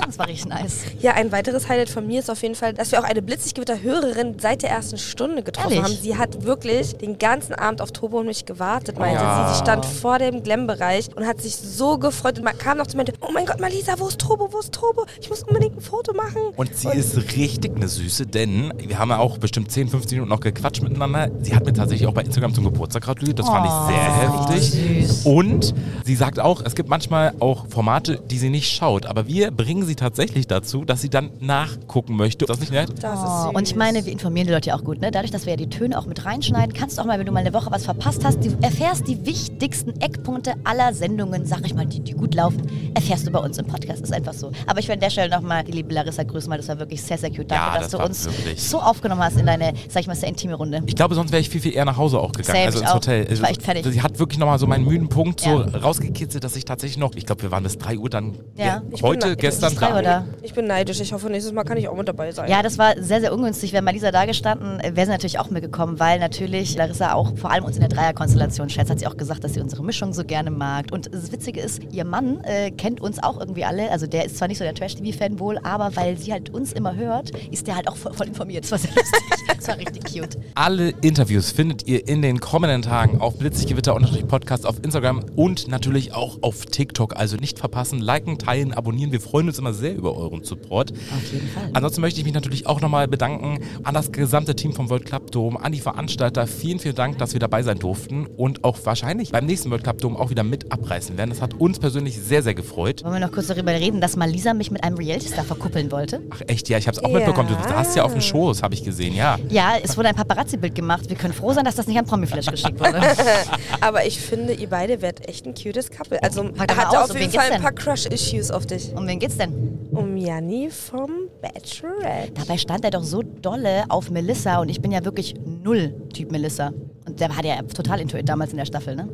das 0.07 0.19
war 0.19 0.27
richtig 0.29 0.47
nice. 0.49 0.79
Ja, 1.01 1.13
ein 1.15 1.33
weiteres 1.33 1.69
Highlight 1.69 1.89
von 1.91 2.07
mir 2.07 2.21
ist 2.21 2.31
auf 2.31 2.43
jeden 2.43 2.55
Fall, 2.55 2.75
dass 2.75 2.93
wir 2.93 3.01
auch 3.01 3.05
eine 3.05 3.23
Blitzlichtgewitter-Hörerin 3.23 4.37
seit 4.41 4.63
der 4.63 4.71
ersten 4.71 4.99
Stunde 4.99 5.43
getroffen 5.43 5.73
Ehrlich? 5.73 5.97
haben. 5.97 6.03
Sie 6.03 6.17
hat 6.17 6.43
wirklich 6.45 6.97
den 6.97 7.19
ganzen 7.19 7.55
Abend 7.55 7.81
auf 7.81 7.93
Tobo 7.93 8.19
und 8.21 8.27
mich 8.27 8.45
gewartet, 8.47 8.99
meinte 8.99 9.23
Ja. 9.23 9.49
sie. 9.49 9.55
Sie 9.55 9.61
stand 9.63 9.85
vor 9.87 10.19
dem 10.19 10.43
Glam-Bereich 10.43 11.09
und 11.17 11.27
hat 11.27 11.41
sich 11.41 11.57
so 11.57 11.99
gefreut 11.99 12.39
und 12.39 12.59
kam 12.59 12.79
noch 12.79 12.87
zu 12.87 12.97
mir 12.97 13.03
und 13.03 13.09
meinte, 13.09 13.21
oh 13.27 13.33
mein 13.33 13.47
Gott, 13.47 13.61
Malisa, 13.61 13.95
wo 13.99 14.08
ist 14.09 14.19
Tobo, 14.21 14.49
wo 14.53 14.59
ist 14.59 14.73
Tobo? 14.73 15.05
Ich 15.21 15.31
muss 15.31 15.43
unbedingt 15.45 15.77
ein 15.77 15.81
Foto 15.81 16.13
machen. 16.15 16.41
Und 16.57 16.75
sie 16.77 16.89
ist 16.89 17.17
richtig 17.37 17.77
eine 17.77 17.89
Süße, 17.89 18.27
denn 18.27 18.73
wir 18.79 18.99
haben 18.99 19.11
ja 19.11 19.19
auch 19.19 19.39
bestimmt 19.39 19.71
10, 19.71 19.89
15 19.89 20.17
Minuten 20.17 20.31
noch 20.31 20.41
gequatscht 20.41 20.83
miteinander. 20.83 21.31
Sie 21.43 21.55
hat 21.55 21.65
mir 21.67 21.73
tatsächlich 21.73 22.07
auch 22.09 22.15
bei 22.15 22.23
Instagram 22.23 22.55
zum 22.55 22.65
Geburtstag 22.65 23.03
gratuliert. 23.05 23.39
Das 23.39 23.47
fand 23.49 23.67
ich 23.67 23.73
sehr 23.95 24.15
heftig. 24.17 25.07
süß. 25.07 25.27
Und 25.27 25.75
sie 26.05 26.15
sagt 26.17 26.41
auch, 26.41 26.63
es 26.65 26.75
gibt 26.75 26.89
manchmal 26.89 27.33
auch 27.41 27.67
Formate, 27.69 28.21
die 28.31 28.39
sie 28.39 28.51
nicht 28.51 28.71
schaut. 28.73 29.07
Aber 29.07 29.27
wir 29.27 29.51
bringen 29.51 29.85
sie 29.85 29.95
tatsächlich 29.95 30.47
dazu, 30.47 30.85
dass 30.85 31.01
sie 31.01 31.11
dann 31.11 31.31
nachgucken 31.41 32.17
möchte. 32.17 32.45
Ist 32.45 32.51
das 32.51 32.61
nicht 32.61 32.73
nett? 32.73 32.91
Das 33.03 33.19
Oh, 33.21 33.25
ist 33.25 33.43
süß. 33.45 33.55
und 33.55 33.69
ich 33.69 33.77
meine, 33.77 34.05
wir 34.05 34.13
informieren 34.13 34.47
die 34.47 34.53
Leute 34.53 34.69
ja 34.71 34.77
auch 34.77 34.85
gut. 34.85 35.01
Ne? 35.01 35.11
Dadurch, 35.11 35.31
dass 35.31 35.45
wir 35.47 35.53
ja 35.53 35.57
die 35.57 35.69
Töne 35.69 35.99
auch 35.99 36.07
mit 36.07 36.25
reinschneiden, 36.25 36.73
kannst 36.75 36.97
du 36.99 37.03
auch 37.03 37.07
mal, 37.07 37.19
wenn 37.19 37.27
du 37.27 37.33
mal 37.33 37.41
eine 37.41 37.53
Woche 37.53 37.71
was 37.71 37.85
verpasst 37.85 38.25
hast, 38.25 38.45
du 38.45 38.57
erfährst 38.63 39.07
die 39.09 39.25
wichtigsten 39.27 40.01
Eckpunkte 40.01 40.55
aller 40.65 40.93
Sendungen, 40.95 41.47
sag 41.47 41.65
ich 41.67 41.75
mal, 41.75 41.87
die, 41.87 42.01
die 42.01 42.13
gut 42.13 42.35
laufen, 42.35 42.63
erfährst 42.95 43.27
du 43.27 43.31
bei 43.31 43.39
uns 43.41 43.59
im 43.59 43.67
Podcast. 43.67 43.98
Ist 44.01 44.13
einfach 44.13 44.33
so. 44.35 44.51
Aber 44.67 44.79
ich 44.81 44.89
will 44.89 44.95
an 44.95 45.01
der 45.01 45.11
Stelle 45.11 45.29
nochmal 45.35 45.65
die 45.65 45.73
liebe 45.73 45.93
Larissa 45.95 46.23
grüßen, 46.23 46.51
weil 46.51 46.59
das 46.59 46.69
war 46.69 46.79
wirklich 46.79 47.03
sehr, 47.03 47.19
sehr 47.19 47.31
cute. 47.31 47.51
Danke, 47.51 47.65
Ja, 47.67 47.79
dass 47.81 47.91
das 47.91 48.01
du 48.01 48.05
uns 48.07 48.25
wirklich- 48.27 48.63
so 48.63 48.81
aufgenommen 48.81 49.23
hast 49.23 49.37
in 49.39 49.47
deine, 49.47 49.73
sag 49.89 50.01
ich 50.03 50.07
mal, 50.07 50.15
sehr 50.15 50.29
intime 50.29 50.55
Runde. 50.55 50.83
Ich 50.87 50.95
glaube, 50.97 51.15
sonst 51.15 51.31
wäre 51.33 51.41
ich 51.41 51.49
viel, 51.49 51.61
viel 51.61 51.75
eher 51.75 51.85
nach 51.85 51.97
Hause 51.97 52.19
auch 52.21 52.33
gegangen. 52.33 52.47
Same, 52.57 52.67
also 52.67 52.79
ich 52.79 52.83
ins 52.83 52.91
auch. 52.91 52.95
Hotel. 52.97 53.33
Ich 53.33 53.43
war 53.43 53.51
echt 53.51 53.63
fertig. 53.63 53.85
Sie 53.87 54.03
hat 54.03 54.19
wirklich 54.19 54.39
nochmal 54.39 54.59
so 54.59 54.67
meinen 54.67 54.85
müden 54.85 55.09
Punkt 55.09 55.41
so 55.41 55.51
Ja. 55.51 55.79
rausgekitzelt, 55.79 56.45
dass 56.45 56.57
ich 56.57 56.65
tatsächlich 56.65 56.99
noch, 56.99 57.15
ich 57.15 57.27
glaube, 57.27 57.43
wir 57.43 57.51
waren 57.51 57.63
bis 57.63 57.79
3 57.79 57.97
Uhr 57.99 58.09
dann 58.11 58.35
Ja. 58.57 58.79
ge- 58.81 59.01
heute, 59.03 59.37
gestern 59.37 59.75
drei 59.75 60.03
da. 60.03 60.25
Ich 60.43 60.55
bin 60.55 60.67
neidisch. 60.67 61.01
Ich 61.01 61.13
hoffe, 61.13 61.29
nächstes 61.31 61.53
Mal 61.53 61.65
kann 61.65 61.77
ich 61.77 61.89
auch 61.89 61.97
mit 61.97 62.09
dabei 62.09 62.31
sein. 62.33 62.51
Ja, 62.51 62.63
das 62.63 62.79
war 62.79 62.95
sehr, 63.01 63.21
sehr 63.21 63.33
ungünstig. 63.33 63.73
Wäre 63.73 63.83
Malisa 63.83 64.11
da 64.11 64.25
gestanden, 64.27 64.81
äh, 64.81 64.95
wäre 64.97 65.07
sie 65.07 65.13
natürlich 65.13 65.39
auch 65.39 65.51
mitgekommen, 65.51 65.99
weil 66.01 66.19
natürlich 66.19 66.77
Larissa 66.77 67.13
auch 67.15 67.37
vor 67.37 67.51
allem 67.51 67.65
uns 67.65 67.77
in 67.77 67.81
der 67.81 67.89
Dreierkonstellation 67.89 68.69
schätzt. 68.71 68.91
Hat 68.91 68.99
sie 69.01 69.07
auch 69.07 69.17
gesagt, 69.17 69.45
dass 69.45 69.55
sie 69.55 69.61
unsere 69.61 69.83
Mischung 69.85 70.13
so 70.13 70.25
gerne 70.25 70.51
mag. 70.51 70.87
Und 70.93 71.13
das 71.13 71.33
Witzige 71.33 71.61
ist, 71.61 71.81
ihr 71.93 72.05
Mann 72.05 72.41
äh, 72.45 72.71
kennt 72.71 73.01
uns 73.01 73.23
auch 73.23 73.39
irgendwie 73.41 73.65
alle. 73.65 73.88
Also 73.89 74.07
der 74.07 74.27
ist 74.27 74.37
zwar 74.37 74.49
nicht 74.49 74.59
so 74.59 74.65
der 74.65 74.75
Trash-TV-Fan 74.75 75.39
wohl, 75.39 75.59
aber 75.63 75.95
weil 75.97 76.17
sie 76.19 76.33
halt 76.33 76.51
uns 76.51 76.73
immer 76.73 76.95
hört, 76.97 77.31
ist 77.51 77.67
der 77.67 77.77
halt 77.77 77.89
auch 77.89 77.97
voll, 77.97 78.13
voll 78.13 78.27
informiert. 78.27 78.65
Das 78.65 78.73
war 78.73 78.79
sehr 78.79 78.91
lustig. 78.95 79.21
Das 79.57 79.69
war 79.69 79.79
richtig 79.79 80.05
cute. 80.05 80.39
Alle 80.55 80.91
Interviews 81.01 81.51
findet 81.51 81.87
ihr 81.89 82.07
in 82.07 82.23
den 82.23 82.41
kommenden 82.41 82.83
Tagen 82.83 83.21
auf 83.21 83.39
Blitziggewitter-Podcast 83.39 84.67
auf 84.67 84.77
Instagram 84.85 85.25
und 85.37 85.69
natürlich 85.69 86.13
auch 86.13 86.39
auf 86.43 86.67
TikTok. 86.67 87.17
Also 87.17 87.37
nicht 87.37 87.59
verpassen, 87.59 87.99
liken, 87.99 88.39
teilen, 88.39 88.73
abonnieren. 88.73 89.11
Wir 89.13 89.21
freuen 89.21 89.49
uns 89.49 89.59
immer 89.59 89.73
sehr 89.73 89.97
über 89.97 90.17
euren 90.17 90.45
Support. 90.45 90.93
Auf 90.93 91.33
jeden 91.33 91.49
Fall. 91.49 91.71
Ansonsten 91.73 92.01
möchte 92.01 92.21
ich 92.21 92.25
mich 92.25 92.35
natürlich 92.35 92.67
auch 92.67 92.81
nochmal 92.81 93.09
bedanken 93.09 93.65
an 93.83 93.95
das 93.95 94.13
gesamte 94.13 94.55
Team 94.55 94.73
vom 94.73 94.91
World 94.91 95.07
Club 95.07 95.31
Dome, 95.31 95.61
an 95.61 95.73
die 95.73 95.81
Veranstalter. 95.81 96.47
Vielen, 96.47 96.79
vielen 96.79 96.95
Dank, 96.95 97.19
dass 97.19 97.33
wir 97.33 97.41
dabei 97.41 97.63
sein 97.63 97.79
durften 97.79 98.27
und 98.27 98.65
auch 98.65 98.79
wahrscheinlich 98.85 99.33
beim 99.33 99.47
nächsten 99.47 99.71
World 99.71 99.83
Club 99.83 100.01
Dome 100.01 100.19
auch 100.19 100.31
wieder 100.31 100.45
mit 100.45 100.71
abreißen 100.71 101.17
werden. 101.17 101.31
Das 101.31 101.41
hat 101.41 101.55
uns 101.55 101.79
persönlich 101.79 102.19
sehr, 102.19 102.43
sehr 102.43 102.55
gefreut. 102.55 103.03
Wollen 103.05 103.15
wir 103.15 103.21
noch 103.21 103.33
kurz 103.33 103.49
darüber 103.49 103.73
reden, 103.79 104.01
dass 104.01 104.17
Malisa 104.17 104.55
mich 104.55 104.71
mit 104.71 104.85
einem 104.85 104.97
Reality-Star 104.97 105.45
verkuppeln 105.45 105.91
wollte? 105.93 106.21
Ach 106.31 106.41
echt, 106.47 106.69
ja, 106.69 106.79
ich 106.79 106.87
habe 106.87 106.97
es 106.97 107.03
auch 107.05 107.09
Ja. 107.11 107.17
mitbekommen. 107.19 107.49
Du 107.49 107.57
hast 107.75 107.97
ja 107.97 108.05
auf 108.05 108.13
dem 108.13 108.21
Schoß, 108.21 108.63
habe 108.63 108.75
ich 108.75 108.85
gesehen, 108.85 109.15
ja. 109.15 109.39
Ja, 109.49 109.75
es 109.83 109.97
wurde 109.97 110.09
ein 110.11 110.15
Paparazzi-Bild 110.15 110.75
gemacht. 110.75 111.09
Wir 111.09 111.17
können 111.17 111.35
froh 111.35 111.53
sein, 111.53 111.65
dass 111.65 111.77
das 111.77 111.87
nicht 111.87 111.99
an 111.99 112.05
Promiflash 112.07 112.47
geschickt 112.47 112.79
wurde. 112.81 113.01
Aber 113.81 114.05
ich 114.07 114.21
finde, 114.21 114.53
ihr 114.55 114.69
beide 114.69 115.01
werdet 115.03 115.29
echt 115.29 115.47
ein 115.47 115.55
cutes 115.55 115.91
Couple. 115.91 116.23
Also 116.23 116.43
er 116.67 116.77
hat 116.77 116.89
aus, 116.89 116.95
auf 117.05 117.11
um 117.11 117.17
jeden 117.17 117.33
wen 117.33 117.39
Fall 117.41 117.49
geht's 117.51 117.57
ein 117.57 117.63
paar 117.63 117.73
Crush-Issues 117.73 118.51
auf 118.51 118.67
dich. 118.67 118.93
Um 118.95 119.07
wen 119.07 119.19
geht's 119.19 119.37
denn? 119.37 119.79
Um 119.93 120.17
Janni 120.17 120.71
vom 120.71 121.11
Bachelorette. 121.41 122.33
Dabei 122.35 122.59
stand 122.59 122.85
er 122.85 122.91
doch 122.91 123.03
so 123.05 123.23
dolle 123.23 123.85
auf 123.89 124.11
Melissa 124.11 124.61
und 124.61 124.69
ich 124.69 124.81
bin 124.81 124.93
ja 124.93 125.05
wirklich 125.05 125.35
null 125.65 125.95
Typ 126.13 126.31
Melissa. 126.31 126.73
Und 127.07 127.19
der 127.21 127.31
war 127.35 127.43
ja 127.45 127.63
total 127.63 128.01
intuit 128.01 128.29
damals 128.29 128.51
in 128.51 128.59
der 128.59 128.67
Staffel, 128.67 128.95
ne? 128.95 129.09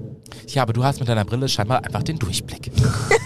Ja, 0.49 0.63
aber 0.63 0.73
du 0.73 0.83
hast 0.83 0.99
mit 0.99 1.09
deiner 1.09 1.25
Brille 1.25 1.49
scheinbar 1.49 1.85
einfach 1.85 2.03
den 2.03 2.19
Durchblick. 2.19 2.73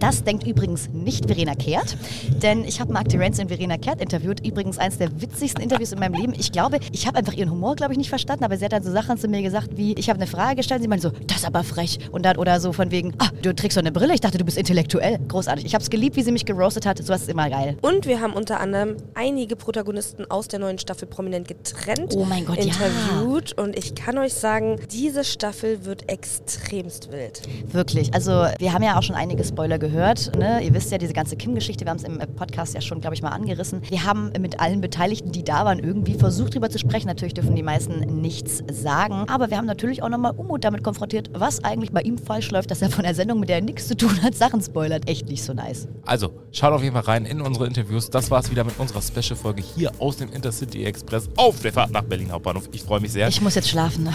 Das 0.00 0.22
denkt 0.22 0.46
übrigens 0.46 0.88
nicht 0.92 1.26
Verena 1.26 1.54
Kehrt, 1.54 1.96
denn 2.42 2.64
ich 2.64 2.80
habe 2.80 2.92
Mark 2.92 3.08
Terence 3.08 3.38
und 3.40 3.48
Verena 3.48 3.76
Kehrt 3.76 4.00
interviewt. 4.00 4.46
Übrigens 4.46 4.78
eines 4.78 4.98
der 4.98 5.20
witzigsten 5.20 5.62
Interviews 5.62 5.92
in 5.92 5.98
meinem 5.98 6.14
Leben. 6.14 6.34
Ich 6.38 6.52
glaube, 6.52 6.78
ich 6.92 7.06
habe 7.06 7.18
einfach 7.18 7.32
ihren 7.32 7.50
Humor, 7.50 7.74
glaube 7.76 7.92
ich, 7.92 7.98
nicht 7.98 8.08
verstanden, 8.08 8.44
aber 8.44 8.56
sie 8.56 8.64
hat 8.64 8.72
dann 8.72 8.82
so 8.82 8.92
Sachen 8.92 9.18
zu 9.18 9.26
mir 9.28 9.42
gesagt 9.42 9.76
wie, 9.76 9.94
ich 9.94 10.08
habe 10.08 10.18
eine 10.18 10.26
Frage 10.28 10.56
gestellt, 10.56 10.82
sie 10.82 10.88
meinte 10.88 11.08
so, 11.10 11.14
das 11.26 11.38
ist 11.38 11.44
aber 11.44 11.64
frech. 11.64 11.98
Und 12.12 12.24
dann, 12.24 12.36
oder 12.36 12.60
so 12.60 12.72
von 12.72 12.90
wegen, 12.90 13.12
ah, 13.18 13.28
du 13.42 13.54
trägst 13.54 13.74
so 13.74 13.80
eine 13.80 13.90
Brille, 13.92 14.14
ich 14.14 14.20
dachte, 14.20 14.38
du 14.38 14.44
bist 14.44 14.56
intellektuell. 14.56 15.18
Großartig. 15.26 15.64
Ich 15.64 15.74
habe 15.74 15.82
es 15.82 15.90
geliebt, 15.90 16.16
wie 16.16 16.22
sie 16.22 16.32
mich 16.32 16.44
geroastet 16.44 16.86
hat. 16.86 16.98
Sowas 16.98 17.22
ist 17.22 17.28
immer 17.28 17.50
geil. 17.50 17.76
Und 17.82 18.06
wir 18.06 18.20
haben 18.20 18.34
unter 18.34 18.60
anderem 18.60 18.96
einige 19.14 19.56
Protagonisten 19.56 20.30
aus 20.30 20.48
der 20.48 20.60
neuen 20.60 20.78
Staffel 20.78 21.08
prominent 21.08 21.48
getrennt, 21.48 22.14
Oh 22.14 22.24
mein 22.24 22.44
Gott, 22.44 22.58
ja. 22.58 22.64
interviewt. 22.64 23.52
Und 23.58 23.76
ich 23.76 23.94
kann 23.94 24.16
euch 24.18 24.34
sagen, 24.34 24.78
diese 24.92 25.24
Staffel 25.24 25.84
wird 25.84 26.08
extremst 26.10 27.10
wild. 27.10 27.42
Wirklich. 27.72 28.14
Also 28.14 28.46
wir 28.58 28.72
haben 28.72 28.84
ja 28.84 28.96
auch 28.96 29.02
schon 29.02 29.16
einige 29.16 29.42
Spoiler 29.44 29.78
gehört. 29.78 29.87
Ne? 29.88 30.62
Ihr 30.62 30.74
wisst 30.74 30.90
ja, 30.92 30.98
diese 30.98 31.12
ganze 31.12 31.36
Kim-Geschichte, 31.36 31.84
wir 31.84 31.90
haben 31.90 31.98
es 31.98 32.04
im 32.04 32.18
Podcast 32.36 32.74
ja 32.74 32.80
schon, 32.80 33.00
glaube 33.00 33.14
ich, 33.14 33.22
mal 33.22 33.30
angerissen. 33.30 33.82
Wir 33.88 34.04
haben 34.04 34.32
mit 34.40 34.60
allen 34.60 34.80
Beteiligten, 34.80 35.32
die 35.32 35.44
da 35.44 35.64
waren, 35.64 35.78
irgendwie 35.78 36.14
versucht, 36.14 36.54
drüber 36.54 36.70
zu 36.70 36.78
sprechen. 36.78 37.06
Natürlich 37.06 37.34
dürfen 37.34 37.54
die 37.54 37.62
meisten 37.62 38.20
nichts 38.20 38.62
sagen. 38.70 39.24
Aber 39.28 39.50
wir 39.50 39.56
haben 39.56 39.66
natürlich 39.66 40.02
auch 40.02 40.08
nochmal 40.08 40.32
Umut 40.36 40.64
damit 40.64 40.84
konfrontiert, 40.84 41.30
was 41.32 41.64
eigentlich 41.64 41.92
bei 41.92 42.02
ihm 42.02 42.18
falsch 42.18 42.50
läuft, 42.50 42.70
dass 42.70 42.82
er 42.82 42.90
von 42.90 43.04
der 43.04 43.14
Sendung, 43.14 43.40
mit 43.40 43.48
der 43.48 43.56
er 43.56 43.62
nichts 43.62 43.88
zu 43.88 43.96
tun 43.96 44.22
hat, 44.22 44.34
Sachen 44.34 44.60
spoilert. 44.60 45.08
Echt 45.08 45.28
nicht 45.28 45.42
so 45.42 45.52
nice. 45.52 45.88
Also, 46.04 46.32
schaut 46.52 46.72
auf 46.72 46.82
jeden 46.82 46.94
Fall 46.94 47.04
rein 47.04 47.24
in 47.24 47.40
unsere 47.40 47.66
Interviews. 47.66 48.10
Das 48.10 48.30
war's 48.30 48.50
wieder 48.50 48.64
mit 48.64 48.78
unserer 48.78 49.02
Special-Folge 49.02 49.62
hier 49.62 49.92
aus 49.98 50.16
dem 50.16 50.32
Intercity 50.32 50.84
Express 50.84 51.28
auf 51.36 51.60
der 51.60 51.72
Fahrt 51.72 51.90
nach 51.90 52.02
Berlin 52.02 52.32
Hauptbahnhof. 52.32 52.68
Ich 52.72 52.82
freue 52.82 53.00
mich 53.00 53.12
sehr. 53.12 53.28
Ich 53.28 53.40
muss 53.40 53.54
jetzt 53.54 53.68
schlafen. 53.68 54.08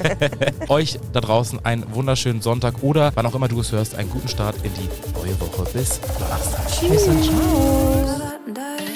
Euch 0.68 0.98
da 1.12 1.20
draußen 1.20 1.64
einen 1.64 1.84
wunderschönen 1.94 2.42
Sonntag 2.42 2.82
oder 2.82 3.12
wann 3.14 3.26
auch 3.26 3.34
immer 3.34 3.48
du 3.48 3.60
es 3.60 3.72
hörst, 3.72 3.94
einen 3.94 4.10
guten 4.10 4.28
Start 4.28 4.56
in 4.62 4.72
die 4.74 4.88
neue 5.14 5.40
Woche. 5.40 5.64
Bis 5.72 6.00
Donnerstag. 6.00 6.66
Tschüss 6.68 7.06
und 7.08 7.22
ciao. 7.24 7.34
die 8.46 8.89